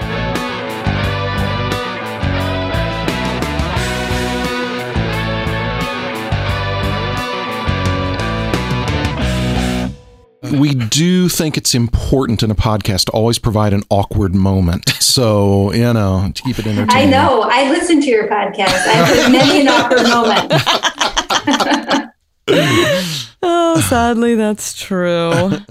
we 10.59 10.75
do 10.75 11.29
think 11.29 11.57
it's 11.57 11.75
important 11.75 12.43
in 12.43 12.51
a 12.51 12.55
podcast 12.55 13.05
to 13.05 13.13
always 13.13 13.39
provide 13.39 13.73
an 13.73 13.83
awkward 13.91 14.35
moment. 14.35 14.89
So, 14.99 15.73
you 15.73 15.93
know, 15.93 16.31
to 16.35 16.43
keep 16.43 16.59
it 16.59 16.67
entertaining. 16.67 17.09
I 17.09 17.11
know. 17.11 17.43
I 17.43 17.71
listen 17.71 18.01
to 18.01 18.07
your 18.09 18.29
podcast. 18.29 18.87
I've 18.87 19.09
heard 19.09 19.33
many 19.33 19.61
an 19.61 19.69
awkward 19.69 20.09
moment. 20.09 20.53
oh, 23.43 23.81
sadly, 23.89 24.35
that's 24.35 24.75
true. 24.75 25.51